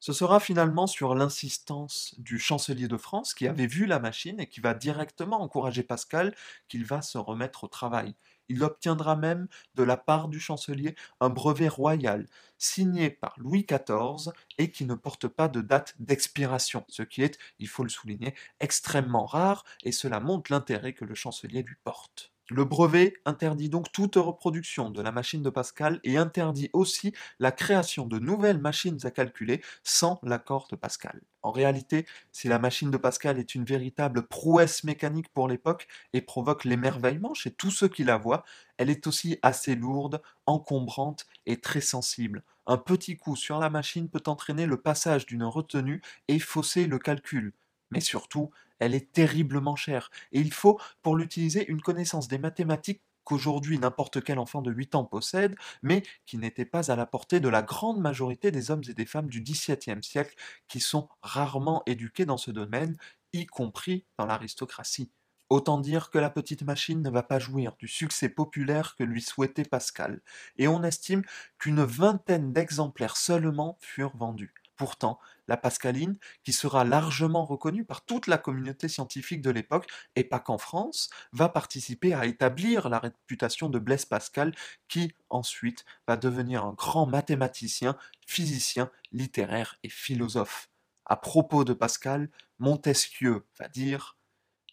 Ce 0.00 0.12
sera 0.12 0.40
finalement 0.40 0.86
sur 0.88 1.14
l'insistance 1.14 2.14
du 2.18 2.38
chancelier 2.38 2.88
de 2.88 2.96
France 2.96 3.32
qui 3.34 3.46
avait 3.46 3.66
vu 3.66 3.86
la 3.86 3.98
machine 4.00 4.40
et 4.40 4.48
qui 4.48 4.60
va 4.60 4.74
directement 4.74 5.40
encourager 5.40 5.82
Pascal 5.84 6.34
qu'il 6.68 6.84
va 6.84 7.00
se 7.02 7.18
remettre 7.18 7.64
au 7.64 7.68
travail. 7.68 8.14
Il 8.48 8.62
obtiendra 8.64 9.14
même 9.16 9.46
de 9.74 9.82
la 9.82 9.96
part 9.96 10.28
du 10.28 10.40
chancelier 10.40 10.94
un 11.20 11.28
brevet 11.28 11.68
royal 11.68 12.26
signé 12.58 13.10
par 13.10 13.34
Louis 13.38 13.66
XIV 13.68 14.32
et 14.56 14.70
qui 14.70 14.84
ne 14.84 14.94
porte 14.94 15.28
pas 15.28 15.48
de 15.48 15.60
date 15.60 15.94
d'expiration, 16.00 16.84
ce 16.88 17.02
qui 17.02 17.22
est, 17.22 17.38
il 17.58 17.68
faut 17.68 17.82
le 17.84 17.88
souligner, 17.90 18.34
extrêmement 18.60 19.26
rare 19.26 19.64
et 19.84 19.92
cela 19.92 20.18
montre 20.20 20.50
l'intérêt 20.52 20.92
que 20.92 21.04
le 21.04 21.14
chancelier 21.14 21.62
lui 21.62 21.76
porte. 21.84 22.32
Le 22.50 22.64
brevet 22.64 23.12
interdit 23.26 23.68
donc 23.68 23.92
toute 23.92 24.16
reproduction 24.16 24.90
de 24.90 25.02
la 25.02 25.12
machine 25.12 25.42
de 25.42 25.50
Pascal 25.50 26.00
et 26.02 26.16
interdit 26.16 26.70
aussi 26.72 27.12
la 27.38 27.52
création 27.52 28.06
de 28.06 28.18
nouvelles 28.18 28.60
machines 28.60 28.98
à 29.04 29.10
calculer 29.10 29.62
sans 29.82 30.18
l'accord 30.22 30.66
de 30.70 30.76
Pascal. 30.76 31.20
En 31.42 31.50
réalité, 31.50 32.06
si 32.32 32.48
la 32.48 32.58
machine 32.58 32.90
de 32.90 32.96
Pascal 32.96 33.38
est 33.38 33.54
une 33.54 33.66
véritable 33.66 34.26
prouesse 34.26 34.82
mécanique 34.82 35.28
pour 35.28 35.46
l'époque 35.46 35.88
et 36.14 36.22
provoque 36.22 36.64
l'émerveillement 36.64 37.34
chez 37.34 37.50
tous 37.50 37.70
ceux 37.70 37.88
qui 37.88 38.02
la 38.02 38.16
voient, 38.16 38.44
elle 38.78 38.88
est 38.88 39.06
aussi 39.06 39.38
assez 39.42 39.74
lourde, 39.74 40.22
encombrante 40.46 41.26
et 41.44 41.60
très 41.60 41.82
sensible. 41.82 42.42
Un 42.66 42.78
petit 42.78 43.18
coup 43.18 43.36
sur 43.36 43.58
la 43.58 43.68
machine 43.68 44.08
peut 44.08 44.22
entraîner 44.26 44.64
le 44.64 44.80
passage 44.80 45.26
d'une 45.26 45.44
retenue 45.44 46.00
et 46.28 46.38
fausser 46.38 46.86
le 46.86 46.98
calcul. 46.98 47.52
Mais 47.90 48.00
surtout, 48.00 48.50
elle 48.78 48.94
est 48.94 49.12
terriblement 49.12 49.76
chère, 49.76 50.10
et 50.32 50.40
il 50.40 50.52
faut, 50.52 50.80
pour 51.02 51.16
l'utiliser, 51.16 51.68
une 51.68 51.82
connaissance 51.82 52.28
des 52.28 52.38
mathématiques 52.38 53.02
qu'aujourd'hui 53.28 53.78
n'importe 53.78 54.24
quel 54.24 54.38
enfant 54.38 54.62
de 54.62 54.70
8 54.70 54.94
ans 54.94 55.04
possède, 55.04 55.54
mais 55.82 56.02
qui 56.24 56.38
n'était 56.38 56.64
pas 56.64 56.90
à 56.90 56.96
la 56.96 57.04
portée 57.04 57.40
de 57.40 57.48
la 57.50 57.60
grande 57.60 58.00
majorité 58.00 58.50
des 58.50 58.70
hommes 58.70 58.82
et 58.88 58.94
des 58.94 59.04
femmes 59.04 59.28
du 59.28 59.42
XVIIe 59.42 60.02
siècle, 60.02 60.34
qui 60.66 60.80
sont 60.80 61.10
rarement 61.20 61.82
éduqués 61.84 62.24
dans 62.24 62.38
ce 62.38 62.50
domaine, 62.50 62.96
y 63.34 63.44
compris 63.44 64.06
dans 64.18 64.24
l'aristocratie. 64.24 65.10
Autant 65.50 65.78
dire 65.78 66.10
que 66.10 66.18
la 66.18 66.30
petite 66.30 66.62
machine 66.62 67.02
ne 67.02 67.10
va 67.10 67.22
pas 67.22 67.38
jouir 67.38 67.76
du 67.78 67.86
succès 67.86 68.30
populaire 68.30 68.96
que 68.96 69.04
lui 69.04 69.20
souhaitait 69.20 69.64
Pascal, 69.64 70.22
et 70.56 70.66
on 70.66 70.82
estime 70.82 71.22
qu'une 71.58 71.84
vingtaine 71.84 72.54
d'exemplaires 72.54 73.18
seulement 73.18 73.76
furent 73.80 74.16
vendus. 74.16 74.54
Pourtant, 74.78 75.18
la 75.48 75.56
Pascaline, 75.56 76.16
qui 76.44 76.52
sera 76.52 76.84
largement 76.84 77.44
reconnue 77.44 77.84
par 77.84 78.04
toute 78.04 78.28
la 78.28 78.38
communauté 78.38 78.86
scientifique 78.86 79.42
de 79.42 79.50
l'époque, 79.50 79.90
et 80.14 80.22
pas 80.22 80.38
qu'en 80.38 80.56
France, 80.56 81.10
va 81.32 81.48
participer 81.48 82.14
à 82.14 82.26
établir 82.26 82.88
la 82.88 83.00
réputation 83.00 83.68
de 83.70 83.80
Blaise 83.80 84.04
Pascal, 84.04 84.54
qui 84.86 85.12
ensuite 85.30 85.84
va 86.06 86.16
devenir 86.16 86.64
un 86.64 86.74
grand 86.74 87.06
mathématicien, 87.06 87.96
physicien, 88.24 88.88
littéraire 89.10 89.76
et 89.82 89.88
philosophe. 89.88 90.70
À 91.06 91.16
propos 91.16 91.64
de 91.64 91.72
Pascal, 91.72 92.30
Montesquieu 92.60 93.44
va 93.58 93.66
dire 93.66 94.16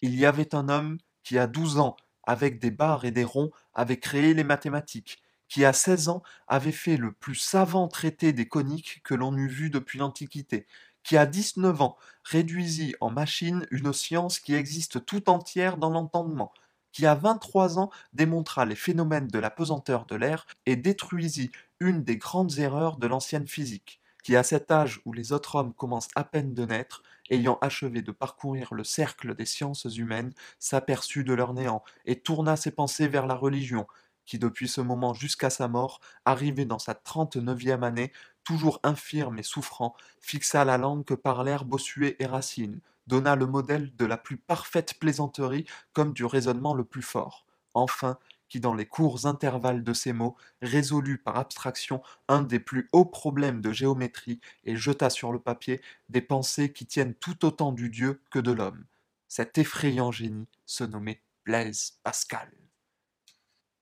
Il 0.04 0.14
y 0.14 0.28
avait 0.28 0.54
un 0.54 0.70
homme 0.70 1.00
qui, 1.24 1.40
à 1.40 1.48
douze 1.48 1.80
ans, 1.80 1.98
avec 2.22 2.60
des 2.60 2.72
barres 2.72 3.06
et 3.06 3.12
des 3.12 3.24
ronds, 3.24 3.50
avait 3.74 4.00
créé 4.00 4.36
les 4.36 4.44
mathématiques 4.44 5.24
qui 5.48 5.66
à 5.66 5.74
16 5.74 6.10
ans 6.10 6.24
avait 6.48 6.72
fait 6.72 6.98
le 6.98 7.12
plus 7.12 7.36
savant 7.36 7.88
traité 7.88 8.34
des 8.34 8.48
coniques 8.48 9.02
que 9.04 9.14
l'on 9.14 9.36
eût 9.38 9.48
vu 9.48 9.70
depuis 9.70 10.00
l'Antiquité, 10.00 10.66
qui 11.04 11.18
à 11.18 11.26
19 11.26 11.82
ans 11.82 11.98
réduisit 12.24 12.96
en 13.00 13.12
machine 13.12 13.66
une 13.72 13.94
science 13.94 14.40
qui 14.40 14.56
existe 14.56 15.06
tout 15.06 15.30
entière 15.30 15.78
dans 15.78 15.92
l'entendement, 15.92 16.52
qui 16.92 17.06
à 17.06 17.14
23 17.14 17.78
ans 17.78 17.92
démontra 18.14 18.66
les 18.66 18.76
phénomènes 18.76 19.28
de 19.28 19.40
la 19.40 19.52
pesanteur 19.52 20.06
de 20.06 20.16
l'air 20.16 20.48
et 20.66 20.76
détruisit 20.76 21.52
une 21.80 22.04
des 22.04 22.18
grandes 22.18 22.58
erreurs 22.58 22.98
de 22.98 23.06
l'ancienne 23.06 23.48
physique, 23.48 24.02
qui 24.24 24.36
à 24.36 24.44
cet 24.44 24.72
âge 24.72 25.02
où 25.06 25.14
les 25.14 25.32
autres 25.32 25.56
hommes 25.56 25.74
commencent 25.74 26.10
à 26.16 26.24
peine 26.24 26.54
de 26.54 26.66
naître, 26.66 27.04
ayant 27.30 27.60
achevé 27.62 28.02
de 28.02 28.12
parcourir 28.12 28.74
le 28.74 28.84
cercle 28.84 29.36
des 29.36 29.46
sciences 29.46 29.86
humaines, 29.86 30.34
s'aperçut 30.58 31.24
de 31.24 31.34
leur 31.34 31.54
néant 31.54 31.84
et 32.06 32.20
tourna 32.20 32.56
ses 32.56 32.72
pensées 32.72 33.08
vers 33.08 33.28
la 33.28 33.36
religion, 33.36 33.86
qui 34.26 34.40
depuis 34.40 34.68
ce 34.68 34.82
moment 34.82 35.14
jusqu'à 35.14 35.50
sa 35.50 35.68
mort, 35.68 36.00
arrivé 36.26 36.66
dans 36.66 36.80
sa 36.80 36.96
trente-neuvième 36.96 37.84
année, 37.84 38.12
toujours 38.44 38.80
infirme 38.84 39.40
et 39.40 39.44
souffrant, 39.44 39.96
fixa 40.20 40.66
la 40.66 40.78
langue 40.78 41.06
que 41.06 41.14
parlèrent 41.14 41.66
Bossuet 41.66 42.16
et 42.20 42.26
Racine, 42.26 42.80
donna 43.08 43.36
le 43.36 43.46
modèle 43.46 43.96
de 43.96 44.06
la 44.06 44.18
plus 44.18 44.38
parfaite 44.38 44.96
plaisanterie 45.00 45.66
comme 45.94 46.14
du 46.14 46.26
raisonnement 46.26 46.74
le 46.74 46.84
plus 46.84 47.02
fort. 47.02 47.46
Enfin, 47.74 48.18
qui 48.48 48.60
dans 48.60 48.74
les 48.74 48.86
courts 48.86 49.26
intervalles 49.26 49.84
de 49.84 49.94
ces 49.94 50.14
mots 50.14 50.36
résolut 50.62 51.18
par 51.18 51.38
abstraction 51.38 52.02
un 52.28 52.42
des 52.42 52.60
plus 52.60 52.88
hauts 52.92 53.06
problèmes 53.06 53.62
de 53.62 53.72
géométrie 53.72 54.40
et 54.64 54.76
jeta 54.76 55.10
sur 55.10 55.32
le 55.32 55.40
papier 55.40 55.82
des 56.10 56.22
pensées 56.22 56.72
qui 56.72 56.86
tiennent 56.86 57.16
tout 57.16 57.46
autant 57.46 57.72
du 57.72 57.90
Dieu 57.90 58.22
que 58.32 58.40
de 58.40 58.52
l'homme. 58.52 58.86
Cet 59.28 59.58
effrayant 59.58 60.12
génie 60.12 60.48
se 60.66 60.84
nommait 60.84 61.22
Blaise 61.44 62.00
Pascal. 62.04 62.65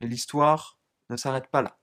Et 0.03 0.07
l'histoire 0.07 0.77
ne 1.09 1.15
s'arrête 1.15 1.47
pas 1.47 1.61
là. 1.61 1.77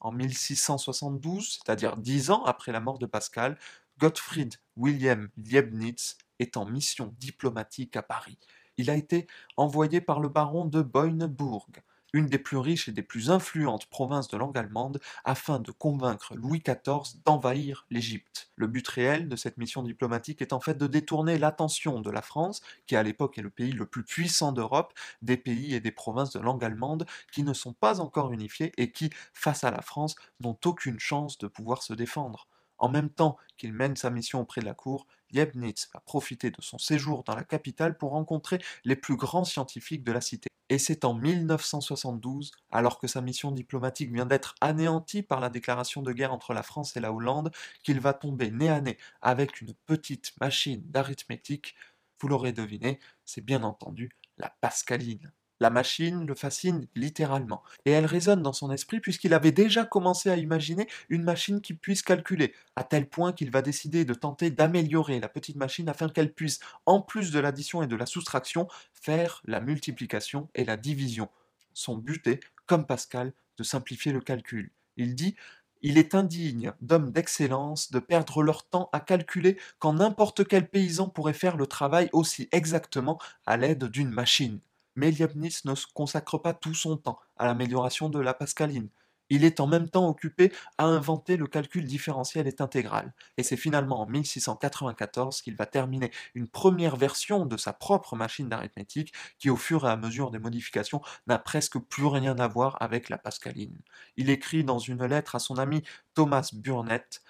En 0.00 0.12
1672, 0.12 1.62
c'est-à-dire 1.64 1.96
dix 1.96 2.30
ans 2.30 2.44
après 2.44 2.70
la 2.70 2.80
mort 2.80 2.98
de 2.98 3.06
Pascal, 3.06 3.58
Gottfried 3.98 4.56
Wilhelm 4.76 5.30
Leibniz 5.38 6.18
est 6.38 6.58
en 6.58 6.66
mission 6.66 7.14
diplomatique 7.18 7.96
à 7.96 8.02
Paris. 8.02 8.36
Il 8.76 8.90
a 8.90 8.94
été 8.94 9.26
envoyé 9.56 10.02
par 10.02 10.20
le 10.20 10.28
baron 10.28 10.66
de 10.66 10.82
Boyneburg, 10.82 11.70
une 12.12 12.26
des 12.26 12.38
plus 12.38 12.56
riches 12.58 12.88
et 12.88 12.92
des 12.92 13.02
plus 13.02 13.30
influentes 13.30 13.86
provinces 13.86 14.28
de 14.28 14.36
langue 14.36 14.56
allemande, 14.58 15.00
afin 15.24 15.58
de 15.58 15.70
convaincre 15.70 16.34
Louis 16.34 16.60
XIV 16.60 17.18
d'envahir 17.24 17.86
l'Égypte. 17.90 18.50
Le 18.56 18.66
but 18.66 18.86
réel 18.88 19.28
de 19.28 19.36
cette 19.36 19.56
mission 19.58 19.82
diplomatique 19.82 20.42
est 20.42 20.52
en 20.52 20.60
fait 20.60 20.76
de 20.78 20.86
détourner 20.86 21.38
l'attention 21.38 22.00
de 22.00 22.10
la 22.10 22.22
France, 22.22 22.60
qui 22.86 22.96
à 22.96 23.02
l'époque 23.02 23.38
est 23.38 23.42
le 23.42 23.50
pays 23.50 23.72
le 23.72 23.86
plus 23.86 24.04
puissant 24.04 24.52
d'Europe, 24.52 24.92
des 25.22 25.36
pays 25.36 25.74
et 25.74 25.80
des 25.80 25.92
provinces 25.92 26.32
de 26.32 26.40
langue 26.40 26.64
allemande 26.64 27.06
qui 27.32 27.42
ne 27.42 27.52
sont 27.54 27.72
pas 27.72 28.00
encore 28.00 28.32
unifiés 28.32 28.72
et 28.76 28.92
qui, 28.92 29.10
face 29.32 29.64
à 29.64 29.70
la 29.70 29.82
France, 29.82 30.16
n'ont 30.40 30.58
aucune 30.64 30.98
chance 31.00 31.38
de 31.38 31.46
pouvoir 31.46 31.82
se 31.82 31.92
défendre. 31.94 32.46
En 32.82 32.88
même 32.88 33.10
temps 33.10 33.36
qu'il 33.56 33.72
mène 33.72 33.94
sa 33.94 34.10
mission 34.10 34.40
auprès 34.40 34.60
de 34.60 34.66
la 34.66 34.74
cour, 34.74 35.06
Leibniz 35.30 35.88
va 35.94 36.00
profiter 36.00 36.50
de 36.50 36.60
son 36.60 36.78
séjour 36.78 37.22
dans 37.22 37.36
la 37.36 37.44
capitale 37.44 37.96
pour 37.96 38.10
rencontrer 38.10 38.58
les 38.84 38.96
plus 38.96 39.14
grands 39.14 39.44
scientifiques 39.44 40.02
de 40.02 40.10
la 40.10 40.20
cité. 40.20 40.48
Et 40.68 40.78
c'est 40.78 41.04
en 41.04 41.14
1972, 41.14 42.50
alors 42.72 42.98
que 42.98 43.06
sa 43.06 43.20
mission 43.20 43.52
diplomatique 43.52 44.12
vient 44.12 44.26
d'être 44.26 44.56
anéantie 44.60 45.22
par 45.22 45.38
la 45.38 45.48
déclaration 45.48 46.02
de 46.02 46.12
guerre 46.12 46.32
entre 46.32 46.54
la 46.54 46.64
France 46.64 46.96
et 46.96 47.00
la 47.00 47.12
Hollande, 47.12 47.52
qu'il 47.84 48.00
va 48.00 48.14
tomber 48.14 48.50
nez 48.50 48.68
à 48.68 48.80
nez 48.80 48.98
avec 49.20 49.60
une 49.60 49.74
petite 49.86 50.32
machine 50.40 50.82
d'arithmétique. 50.86 51.76
Vous 52.20 52.26
l'aurez 52.26 52.52
deviné, 52.52 52.98
c'est 53.24 53.44
bien 53.44 53.62
entendu 53.62 54.10
la 54.38 54.52
Pascaline. 54.60 55.30
La 55.62 55.70
machine 55.70 56.26
le 56.26 56.34
fascine 56.34 56.88
littéralement, 56.96 57.62
et 57.84 57.92
elle 57.92 58.04
résonne 58.04 58.42
dans 58.42 58.52
son 58.52 58.72
esprit 58.72 58.98
puisqu'il 58.98 59.32
avait 59.32 59.52
déjà 59.52 59.84
commencé 59.84 60.28
à 60.28 60.34
imaginer 60.34 60.88
une 61.08 61.22
machine 61.22 61.60
qui 61.60 61.72
puisse 61.72 62.02
calculer, 62.02 62.52
à 62.74 62.82
tel 62.82 63.08
point 63.08 63.32
qu'il 63.32 63.52
va 63.52 63.62
décider 63.62 64.04
de 64.04 64.12
tenter 64.12 64.50
d'améliorer 64.50 65.20
la 65.20 65.28
petite 65.28 65.54
machine 65.54 65.88
afin 65.88 66.08
qu'elle 66.08 66.32
puisse, 66.32 66.58
en 66.84 67.00
plus 67.00 67.30
de 67.30 67.38
l'addition 67.38 67.80
et 67.80 67.86
de 67.86 67.94
la 67.94 68.06
soustraction, 68.06 68.66
faire 68.92 69.40
la 69.44 69.60
multiplication 69.60 70.48
et 70.56 70.64
la 70.64 70.76
division. 70.76 71.28
Son 71.74 71.96
but 71.96 72.26
est, 72.26 72.40
comme 72.66 72.84
Pascal, 72.84 73.32
de 73.56 73.62
simplifier 73.62 74.10
le 74.10 74.20
calcul. 74.20 74.72
Il 74.96 75.14
dit 75.14 75.36
il 75.80 75.96
est 75.96 76.16
indigne 76.16 76.72
d'hommes 76.80 77.12
d'excellence 77.12 77.92
de 77.92 78.00
perdre 78.00 78.42
leur 78.42 78.68
temps 78.68 78.90
à 78.92 78.98
calculer 78.98 79.56
quand 79.78 79.92
n'importe 79.92 80.44
quel 80.44 80.68
paysan 80.68 81.08
pourrait 81.08 81.32
faire 81.32 81.56
le 81.56 81.68
travail 81.68 82.10
aussi 82.12 82.48
exactement 82.50 83.20
à 83.46 83.56
l'aide 83.56 83.84
d'une 83.84 84.10
machine. 84.10 84.58
Mais 84.96 85.10
Leibniz 85.10 85.64
ne 85.64 85.74
consacre 85.94 86.38
pas 86.38 86.54
tout 86.54 86.74
son 86.74 86.96
temps 86.96 87.18
à 87.36 87.46
l'amélioration 87.46 88.08
de 88.08 88.20
la 88.20 88.34
pascaline. 88.34 88.88
Il 89.32 89.44
est 89.44 89.60
en 89.60 89.66
même 89.66 89.88
temps 89.88 90.10
occupé 90.10 90.52
à 90.76 90.84
inventer 90.84 91.38
le 91.38 91.46
calcul 91.46 91.86
différentiel 91.86 92.46
et 92.46 92.60
intégral, 92.60 93.14
et 93.38 93.42
c'est 93.42 93.56
finalement 93.56 94.02
en 94.02 94.06
1694 94.06 95.40
qu'il 95.40 95.56
va 95.56 95.64
terminer 95.64 96.10
une 96.34 96.48
première 96.48 96.96
version 96.96 97.46
de 97.46 97.56
sa 97.56 97.72
propre 97.72 98.14
machine 98.14 98.50
d'arithmétique 98.50 99.14
qui, 99.38 99.48
au 99.48 99.56
fur 99.56 99.86
et 99.86 99.90
à 99.90 99.96
mesure 99.96 100.30
des 100.32 100.38
modifications, 100.38 101.00
n'a 101.26 101.38
presque 101.38 101.78
plus 101.78 102.04
rien 102.04 102.38
à 102.38 102.46
voir 102.46 102.76
avec 102.82 103.08
la 103.08 103.16
pascaline. 103.16 103.78
Il 104.18 104.28
écrit 104.28 104.64
dans 104.64 104.78
une 104.78 105.06
lettre 105.06 105.34
à 105.34 105.38
son 105.38 105.56
ami 105.56 105.82
Thomas 106.12 106.50
Burnett 106.52 107.22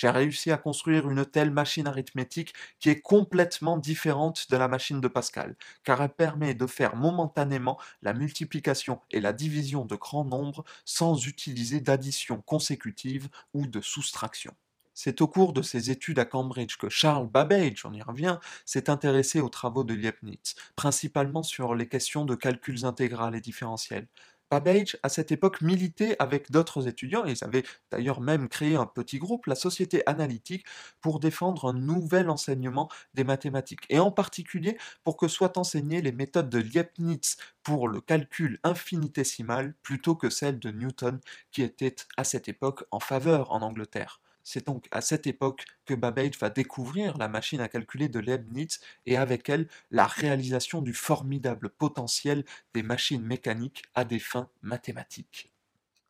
j'ai 0.00 0.08
réussi 0.08 0.50
à 0.50 0.56
construire 0.56 1.10
une 1.10 1.26
telle 1.26 1.50
machine 1.50 1.86
arithmétique 1.86 2.54
qui 2.78 2.88
est 2.88 3.02
complètement 3.02 3.76
différente 3.76 4.50
de 4.50 4.56
la 4.56 4.66
machine 4.66 4.98
de 5.02 5.08
Pascal, 5.08 5.56
car 5.84 6.00
elle 6.02 6.14
permet 6.14 6.54
de 6.54 6.66
faire 6.66 6.96
momentanément 6.96 7.78
la 8.00 8.14
multiplication 8.14 9.02
et 9.10 9.20
la 9.20 9.34
division 9.34 9.84
de 9.84 9.96
grands 9.96 10.24
nombres 10.24 10.64
sans 10.86 11.26
utiliser 11.26 11.80
d'addition 11.80 12.40
consécutive 12.40 13.28
ou 13.52 13.66
de 13.66 13.82
soustraction. 13.82 14.54
C'est 14.94 15.20
au 15.20 15.28
cours 15.28 15.52
de 15.52 15.60
ses 15.60 15.90
études 15.90 16.18
à 16.18 16.24
Cambridge 16.24 16.76
que 16.78 16.88
Charles 16.88 17.28
Babbage, 17.28 17.84
on 17.84 17.92
y 17.92 18.00
revient, 18.02 18.38
s'est 18.64 18.88
intéressé 18.88 19.40
aux 19.40 19.48
travaux 19.50 19.84
de 19.84 19.92
Leibniz, 19.94 20.54
principalement 20.76 21.42
sur 21.42 21.74
les 21.74 21.88
questions 21.88 22.24
de 22.24 22.34
calculs 22.34 22.86
intégral 22.86 23.34
et 23.34 23.40
différentiels. 23.42 24.08
Babbage, 24.50 24.98
à 25.02 25.08
cette 25.08 25.32
époque, 25.32 25.60
militait 25.60 26.16
avec 26.18 26.50
d'autres 26.50 26.88
étudiants, 26.88 27.24
et 27.26 27.32
ils 27.32 27.44
avaient 27.44 27.62
d'ailleurs 27.90 28.20
même 28.20 28.48
créé 28.48 28.76
un 28.76 28.86
petit 28.86 29.18
groupe, 29.18 29.46
la 29.46 29.54
Société 29.54 30.02
Analytique, 30.06 30.66
pour 31.00 31.20
défendre 31.20 31.68
un 31.70 31.72
nouvel 31.74 32.28
enseignement 32.30 32.88
des 33.14 33.24
mathématiques, 33.24 33.86
et 33.88 33.98
en 34.00 34.10
particulier 34.10 34.76
pour 35.04 35.16
que 35.16 35.28
soient 35.28 35.58
enseignées 35.58 36.02
les 36.02 36.12
méthodes 36.12 36.50
de 36.50 36.58
Leibniz 36.58 37.36
pour 37.62 37.88
le 37.88 38.00
calcul 38.00 38.58
infinitésimal 38.64 39.74
plutôt 39.82 40.16
que 40.16 40.30
celles 40.30 40.58
de 40.58 40.70
Newton, 40.70 41.20
qui 41.52 41.62
étaient 41.62 41.96
à 42.16 42.24
cette 42.24 42.48
époque 42.48 42.84
en 42.90 43.00
faveur 43.00 43.50
en 43.52 43.62
Angleterre. 43.62 44.20
C'est 44.42 44.66
donc 44.66 44.88
à 44.90 45.00
cette 45.00 45.26
époque 45.26 45.64
que 45.84 45.94
Babbage 45.94 46.38
va 46.38 46.50
découvrir 46.50 47.18
la 47.18 47.28
machine 47.28 47.60
à 47.60 47.68
calculer 47.68 48.08
de 48.08 48.18
Leibniz 48.18 48.80
et 49.06 49.16
avec 49.16 49.48
elle 49.48 49.68
la 49.90 50.06
réalisation 50.06 50.82
du 50.82 50.94
formidable 50.94 51.70
potentiel 51.70 52.44
des 52.74 52.82
machines 52.82 53.22
mécaniques 53.22 53.82
à 53.94 54.04
des 54.04 54.18
fins 54.18 54.48
mathématiques. 54.62 55.52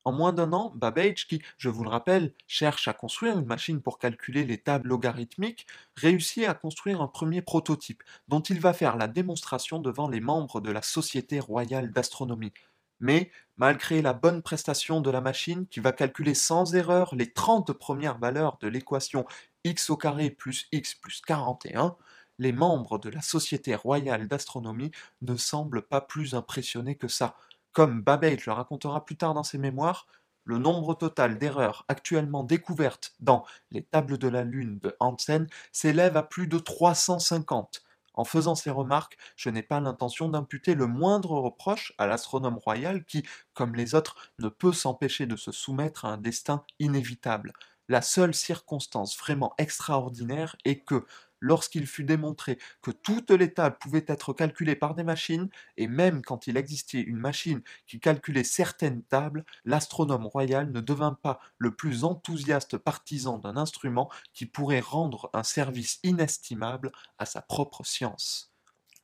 En 0.04 0.12
moins 0.12 0.32
d'un 0.32 0.52
an, 0.54 0.72
Babbage, 0.74 1.26
qui, 1.26 1.42
je 1.58 1.68
vous 1.68 1.84
le 1.84 1.90
rappelle, 1.90 2.32
cherche 2.46 2.88
à 2.88 2.94
construire 2.94 3.38
une 3.38 3.44
machine 3.44 3.82
pour 3.82 3.98
calculer 3.98 4.44
les 4.44 4.56
tables 4.56 4.88
logarithmiques, 4.88 5.66
réussit 5.94 6.44
à 6.44 6.54
construire 6.54 7.02
un 7.02 7.06
premier 7.06 7.42
prototype, 7.42 8.02
dont 8.26 8.40
il 8.40 8.60
va 8.60 8.72
faire 8.72 8.96
la 8.96 9.08
démonstration 9.08 9.78
devant 9.78 10.08
les 10.08 10.20
membres 10.20 10.62
de 10.62 10.70
la 10.70 10.80
Société 10.80 11.38
royale 11.38 11.92
d'astronomie, 11.92 12.52
mais 13.00 13.30
malgré 13.56 14.02
la 14.02 14.12
bonne 14.12 14.42
prestation 14.42 15.00
de 15.00 15.10
la 15.10 15.20
machine 15.20 15.66
qui 15.66 15.80
va 15.80 15.92
calculer 15.92 16.34
sans 16.34 16.74
erreur 16.74 17.14
les 17.14 17.32
30 17.32 17.72
premières 17.72 18.18
valeurs 18.18 18.58
de 18.60 18.68
l'équation 18.68 19.26
x 19.64 19.90
au 19.90 19.96
carré 19.96 20.30
plus 20.30 20.68
x 20.72 20.94
plus 20.94 21.20
41, 21.20 21.96
les 22.38 22.52
membres 22.52 22.98
de 22.98 23.10
la 23.10 23.20
Société 23.20 23.74
royale 23.74 24.26
d'astronomie 24.26 24.92
ne 25.20 25.36
semblent 25.36 25.82
pas 25.82 26.00
plus 26.00 26.34
impressionnés 26.34 26.94
que 26.94 27.08
ça. 27.08 27.36
Comme 27.72 28.02
Babbage 28.02 28.46
le 28.46 28.52
racontera 28.52 29.04
plus 29.04 29.16
tard 29.16 29.34
dans 29.34 29.42
ses 29.42 29.58
mémoires, 29.58 30.06
le 30.44 30.58
nombre 30.58 30.94
total 30.94 31.38
d'erreurs 31.38 31.84
actuellement 31.88 32.42
découvertes 32.42 33.14
dans 33.20 33.44
les 33.70 33.82
tables 33.82 34.18
de 34.18 34.28
la 34.28 34.42
Lune 34.42 34.78
de 34.78 34.96
Hansen 35.00 35.46
s'élève 35.70 36.16
à 36.16 36.22
plus 36.22 36.46
de 36.46 36.58
350, 36.58 37.82
en 38.20 38.24
faisant 38.24 38.54
ces 38.54 38.70
remarques, 38.70 39.16
je 39.34 39.48
n'ai 39.48 39.62
pas 39.62 39.80
l'intention 39.80 40.28
d'imputer 40.28 40.74
le 40.74 40.86
moindre 40.86 41.30
reproche 41.38 41.94
à 41.96 42.06
l'astronome 42.06 42.58
royal 42.58 43.06
qui, 43.06 43.24
comme 43.54 43.74
les 43.74 43.94
autres, 43.94 44.30
ne 44.38 44.50
peut 44.50 44.74
s'empêcher 44.74 45.24
de 45.24 45.36
se 45.36 45.52
soumettre 45.52 46.04
à 46.04 46.08
un 46.08 46.18
destin 46.18 46.62
inévitable. 46.78 47.54
La 47.88 48.02
seule 48.02 48.34
circonstance 48.34 49.16
vraiment 49.16 49.54
extraordinaire 49.56 50.54
est 50.66 50.80
que, 50.80 51.06
lorsqu'il 51.40 51.86
fut 51.86 52.04
démontré 52.04 52.58
que 52.82 52.90
toutes 52.90 53.30
les 53.30 53.52
tables 53.52 53.78
pouvaient 53.78 54.04
être 54.06 54.32
calculées 54.32 54.76
par 54.76 54.94
des 54.94 55.02
machines, 55.02 55.48
et 55.76 55.88
même 55.88 56.22
quand 56.22 56.46
il 56.46 56.56
existait 56.56 57.00
une 57.00 57.16
machine 57.16 57.62
qui 57.86 57.98
calculait 57.98 58.44
certaines 58.44 59.02
tables, 59.02 59.44
l'astronome 59.64 60.26
royal 60.26 60.70
ne 60.70 60.80
devint 60.80 61.18
pas 61.20 61.40
le 61.58 61.74
plus 61.74 62.04
enthousiaste 62.04 62.76
partisan 62.76 63.38
d'un 63.38 63.56
instrument 63.56 64.10
qui 64.32 64.46
pourrait 64.46 64.80
rendre 64.80 65.30
un 65.32 65.42
service 65.42 65.98
inestimable 66.02 66.92
à 67.18 67.26
sa 67.26 67.42
propre 67.42 67.84
science. 67.84 68.52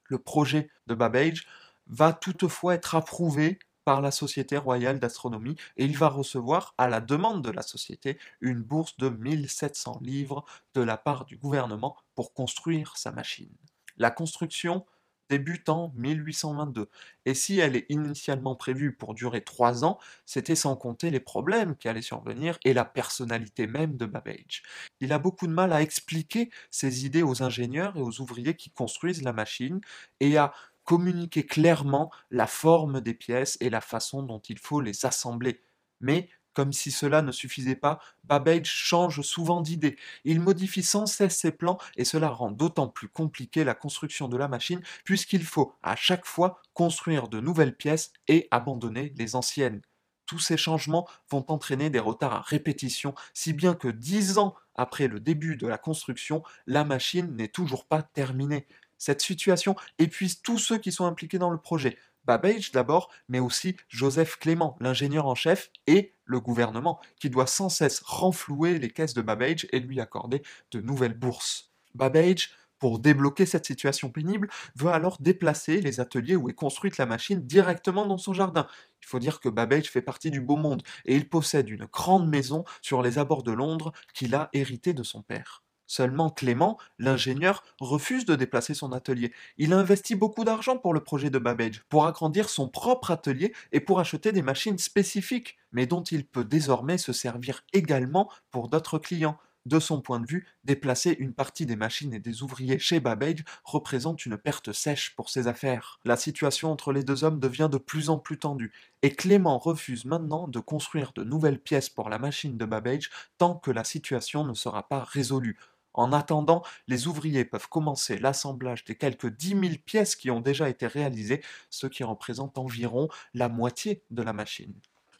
Le 0.04 0.18
projet 0.18 0.70
de 0.86 0.94
Babbage 0.94 1.46
va 1.88 2.12
toutefois 2.12 2.74
être 2.74 2.94
approuvé 2.94 3.58
par 3.86 4.00
la 4.00 4.10
Société 4.10 4.56
royale 4.56 4.98
d'astronomie 4.98 5.54
et 5.76 5.84
il 5.84 5.96
va 5.96 6.08
recevoir, 6.08 6.74
à 6.76 6.88
la 6.88 7.00
demande 7.00 7.44
de 7.44 7.52
la 7.52 7.62
société, 7.62 8.18
une 8.40 8.60
bourse 8.60 8.96
de 8.96 9.08
1700 9.08 10.00
livres 10.02 10.44
de 10.74 10.80
la 10.82 10.96
part 10.96 11.24
du 11.24 11.36
gouvernement 11.36 11.96
pour 12.16 12.34
construire 12.34 12.96
sa 12.96 13.12
machine. 13.12 13.54
La 13.96 14.10
construction 14.10 14.84
débute 15.28 15.68
en 15.68 15.92
1822, 15.96 16.88
et 17.26 17.34
si 17.34 17.58
elle 17.60 17.76
est 17.76 17.86
initialement 17.88 18.56
prévue 18.56 18.92
pour 18.94 19.14
durer 19.14 19.42
trois 19.42 19.84
ans, 19.84 19.98
c'était 20.24 20.54
sans 20.56 20.74
compter 20.74 21.10
les 21.10 21.20
problèmes 21.20 21.76
qui 21.76 21.88
allaient 21.88 22.02
survenir 22.02 22.58
et 22.64 22.74
la 22.74 22.84
personnalité 22.84 23.68
même 23.68 23.96
de 23.96 24.06
Babbage. 24.06 24.62
Il 25.00 25.12
a 25.12 25.18
beaucoup 25.18 25.46
de 25.46 25.52
mal 25.52 25.72
à 25.72 25.82
expliquer 25.82 26.50
ses 26.70 27.06
idées 27.06 27.22
aux 27.22 27.42
ingénieurs 27.42 27.96
et 27.96 28.02
aux 28.02 28.20
ouvriers 28.20 28.56
qui 28.56 28.70
construisent 28.70 29.22
la 29.22 29.32
machine, 29.32 29.80
et 30.20 30.36
à 30.36 30.52
communiquer 30.86 31.44
clairement 31.44 32.10
la 32.30 32.46
forme 32.46 33.02
des 33.02 33.12
pièces 33.12 33.58
et 33.60 33.68
la 33.68 33.82
façon 33.82 34.22
dont 34.22 34.40
il 34.48 34.58
faut 34.58 34.80
les 34.80 35.04
assembler. 35.04 35.62
Mais, 36.00 36.30
comme 36.54 36.72
si 36.72 36.90
cela 36.90 37.20
ne 37.20 37.32
suffisait 37.32 37.76
pas, 37.76 37.98
Babbage 38.24 38.66
change 38.70 39.20
souvent 39.20 39.60
d'idée. 39.60 39.98
Il 40.24 40.40
modifie 40.40 40.82
sans 40.82 41.04
cesse 41.04 41.36
ses 41.36 41.52
plans 41.52 41.76
et 41.96 42.04
cela 42.06 42.30
rend 42.30 42.50
d'autant 42.50 42.88
plus 42.88 43.08
compliqué 43.08 43.62
la 43.62 43.74
construction 43.74 44.28
de 44.28 44.38
la 44.38 44.48
machine 44.48 44.80
puisqu'il 45.04 45.44
faut 45.44 45.74
à 45.82 45.96
chaque 45.96 46.24
fois 46.24 46.62
construire 46.72 47.28
de 47.28 47.40
nouvelles 47.40 47.76
pièces 47.76 48.12
et 48.28 48.48
abandonner 48.50 49.12
les 49.18 49.36
anciennes. 49.36 49.82
Tous 50.24 50.38
ces 50.38 50.56
changements 50.56 51.06
vont 51.30 51.44
entraîner 51.48 51.90
des 51.90 52.00
retards 52.00 52.32
à 52.32 52.40
répétition, 52.40 53.14
si 53.32 53.52
bien 53.52 53.74
que 53.74 53.88
dix 53.88 54.38
ans 54.38 54.54
après 54.74 55.08
le 55.08 55.20
début 55.20 55.56
de 55.56 55.66
la 55.68 55.78
construction, 55.78 56.42
la 56.66 56.84
machine 56.84 57.36
n'est 57.36 57.48
toujours 57.48 57.86
pas 57.86 58.02
terminée. 58.02 58.66
Cette 58.98 59.20
situation 59.20 59.76
épuise 59.98 60.42
tous 60.42 60.58
ceux 60.58 60.78
qui 60.78 60.92
sont 60.92 61.06
impliqués 61.06 61.38
dans 61.38 61.50
le 61.50 61.58
projet. 61.58 61.98
Babbage 62.26 62.72
d'abord, 62.72 63.10
mais 63.28 63.38
aussi 63.38 63.76
Joseph 63.88 64.36
Clément, 64.38 64.76
l'ingénieur 64.80 65.26
en 65.26 65.36
chef, 65.36 65.70
et 65.86 66.14
le 66.24 66.40
gouvernement, 66.40 67.00
qui 67.20 67.30
doit 67.30 67.46
sans 67.46 67.68
cesse 67.68 68.00
renflouer 68.00 68.78
les 68.78 68.90
caisses 68.90 69.14
de 69.14 69.22
Babbage 69.22 69.68
et 69.70 69.78
lui 69.78 70.00
accorder 70.00 70.42
de 70.72 70.80
nouvelles 70.80 71.16
bourses. 71.16 71.72
Babbage 71.94 72.50
Pour 72.80 72.98
débloquer 72.98 73.46
cette 73.46 73.64
situation 73.64 74.10
pénible, 74.10 74.50
veut 74.74 74.90
alors 74.90 75.18
déplacer 75.20 75.80
les 75.80 76.00
ateliers 76.00 76.36
où 76.36 76.48
est 76.48 76.54
construite 76.54 76.98
la 76.98 77.06
machine 77.06 77.46
directement 77.46 78.06
dans 78.06 78.18
son 78.18 78.34
jardin. 78.34 78.66
Il 79.02 79.06
faut 79.06 79.20
dire 79.20 79.40
que 79.40 79.48
Babbage 79.48 79.88
fait 79.88 80.02
partie 80.02 80.32
du 80.32 80.40
beau 80.40 80.56
monde 80.56 80.82
et 81.04 81.14
il 81.14 81.28
possède 81.28 81.70
une 81.70 81.86
grande 81.86 82.28
maison 82.28 82.64
sur 82.82 83.02
les 83.02 83.18
abords 83.18 83.44
de 83.44 83.52
Londres 83.52 83.92
qu'il 84.14 84.34
a 84.34 84.50
héritée 84.52 84.94
de 84.94 85.04
son 85.04 85.22
père. 85.22 85.62
Seulement 85.86 86.30
Clément, 86.30 86.78
l'ingénieur, 86.98 87.62
refuse 87.80 88.24
de 88.24 88.34
déplacer 88.34 88.74
son 88.74 88.92
atelier. 88.92 89.32
Il 89.56 89.72
a 89.72 89.78
investi 89.78 90.14
beaucoup 90.14 90.44
d'argent 90.44 90.78
pour 90.78 90.94
le 90.94 91.02
projet 91.02 91.30
de 91.30 91.38
Babbage, 91.38 91.82
pour 91.88 92.06
agrandir 92.06 92.48
son 92.48 92.68
propre 92.68 93.10
atelier 93.10 93.52
et 93.72 93.80
pour 93.80 94.00
acheter 94.00 94.32
des 94.32 94.42
machines 94.42 94.78
spécifiques, 94.78 95.56
mais 95.72 95.86
dont 95.86 96.02
il 96.02 96.26
peut 96.26 96.44
désormais 96.44 96.98
se 96.98 97.12
servir 97.12 97.62
également 97.72 98.30
pour 98.50 98.68
d'autres 98.68 98.98
clients. 98.98 99.38
De 99.66 99.80
son 99.80 100.00
point 100.00 100.20
de 100.20 100.26
vue, 100.28 100.46
déplacer 100.62 101.16
une 101.18 101.32
partie 101.32 101.66
des 101.66 101.74
machines 101.74 102.14
et 102.14 102.20
des 102.20 102.44
ouvriers 102.44 102.78
chez 102.78 103.00
Babbage 103.00 103.42
représente 103.64 104.24
une 104.24 104.38
perte 104.38 104.70
sèche 104.70 105.16
pour 105.16 105.28
ses 105.28 105.48
affaires. 105.48 105.98
La 106.04 106.16
situation 106.16 106.70
entre 106.70 106.92
les 106.92 107.02
deux 107.02 107.24
hommes 107.24 107.40
devient 107.40 107.68
de 107.70 107.78
plus 107.78 108.08
en 108.08 108.16
plus 108.16 108.38
tendue, 108.38 108.72
et 109.02 109.10
Clément 109.10 109.58
refuse 109.58 110.04
maintenant 110.04 110.46
de 110.46 110.60
construire 110.60 111.12
de 111.16 111.24
nouvelles 111.24 111.58
pièces 111.58 111.88
pour 111.90 112.10
la 112.10 112.20
machine 112.20 112.56
de 112.56 112.64
Babbage 112.64 113.10
tant 113.38 113.56
que 113.56 113.72
la 113.72 113.82
situation 113.82 114.44
ne 114.44 114.54
sera 114.54 114.86
pas 114.86 115.02
résolue. 115.02 115.58
En 115.96 116.12
attendant, 116.12 116.62
les 116.86 117.08
ouvriers 117.08 117.44
peuvent 117.44 117.68
commencer 117.68 118.18
l'assemblage 118.18 118.84
des 118.84 118.96
quelques 118.96 119.34
10 119.34 119.48
000 119.48 119.62
pièces 119.84 120.14
qui 120.14 120.30
ont 120.30 120.40
déjà 120.40 120.68
été 120.68 120.86
réalisées, 120.86 121.42
ce 121.70 121.86
qui 121.86 122.04
représente 122.04 122.58
environ 122.58 123.08
la 123.34 123.48
moitié 123.48 124.02
de 124.10 124.22
la 124.22 124.34
machine. 124.34 124.74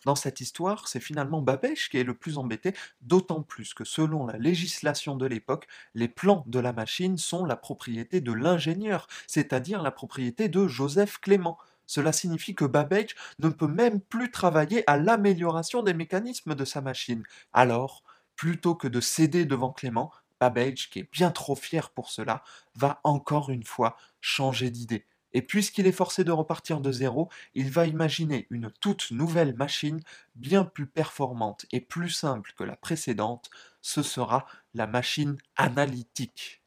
Dans 0.04 0.14
cette 0.14 0.40
histoire, 0.40 0.86
c'est 0.86 1.00
finalement 1.00 1.42
Babbage 1.42 1.88
qui 1.88 1.98
est 1.98 2.04
le 2.04 2.14
plus 2.14 2.38
embêté, 2.38 2.74
d'autant 3.00 3.42
plus 3.42 3.74
que 3.74 3.84
selon 3.84 4.26
la 4.26 4.38
législation 4.38 5.16
de 5.16 5.26
l'époque, 5.26 5.66
les 5.94 6.06
plans 6.06 6.44
de 6.46 6.60
la 6.60 6.72
machine 6.72 7.18
sont 7.18 7.44
la 7.44 7.56
propriété 7.56 8.20
de 8.20 8.32
l'ingénieur, 8.32 9.08
c'est-à-dire 9.26 9.82
la 9.82 9.90
propriété 9.90 10.48
de 10.48 10.68
Joseph 10.68 11.18
Clément. 11.18 11.58
Cela 11.86 12.12
signifie 12.12 12.54
que 12.54 12.64
Babbage 12.64 13.16
ne 13.40 13.48
peut 13.48 13.66
même 13.66 14.00
plus 14.00 14.30
travailler 14.30 14.84
à 14.88 14.96
l'amélioration 14.96 15.82
des 15.82 15.94
mécanismes 15.94 16.54
de 16.54 16.64
sa 16.64 16.80
machine. 16.80 17.24
Alors, 17.52 18.04
plutôt 18.36 18.74
que 18.74 18.86
de 18.86 19.00
céder 19.00 19.44
devant 19.44 19.72
Clément, 19.72 20.12
Babbage, 20.40 20.90
qui 20.90 21.00
est 21.00 21.12
bien 21.12 21.30
trop 21.30 21.54
fier 21.56 21.90
pour 21.90 22.10
cela, 22.10 22.42
va 22.74 23.00
encore 23.04 23.50
une 23.50 23.64
fois 23.64 23.96
changer 24.20 24.70
d'idée. 24.70 25.06
Et 25.32 25.42
puisqu'il 25.42 25.86
est 25.86 25.92
forcé 25.92 26.24
de 26.24 26.32
repartir 26.32 26.80
de 26.80 26.92
zéro, 26.92 27.28
il 27.54 27.70
va 27.70 27.86
imaginer 27.86 28.46
une 28.50 28.70
toute 28.80 29.10
nouvelle 29.10 29.54
machine 29.54 30.00
bien 30.34 30.64
plus 30.64 30.86
performante 30.86 31.66
et 31.72 31.80
plus 31.80 32.10
simple 32.10 32.52
que 32.56 32.64
la 32.64 32.76
précédente, 32.76 33.50
ce 33.82 34.02
sera 34.02 34.46
la 34.74 34.86
machine 34.86 35.36
analytique. 35.56 36.62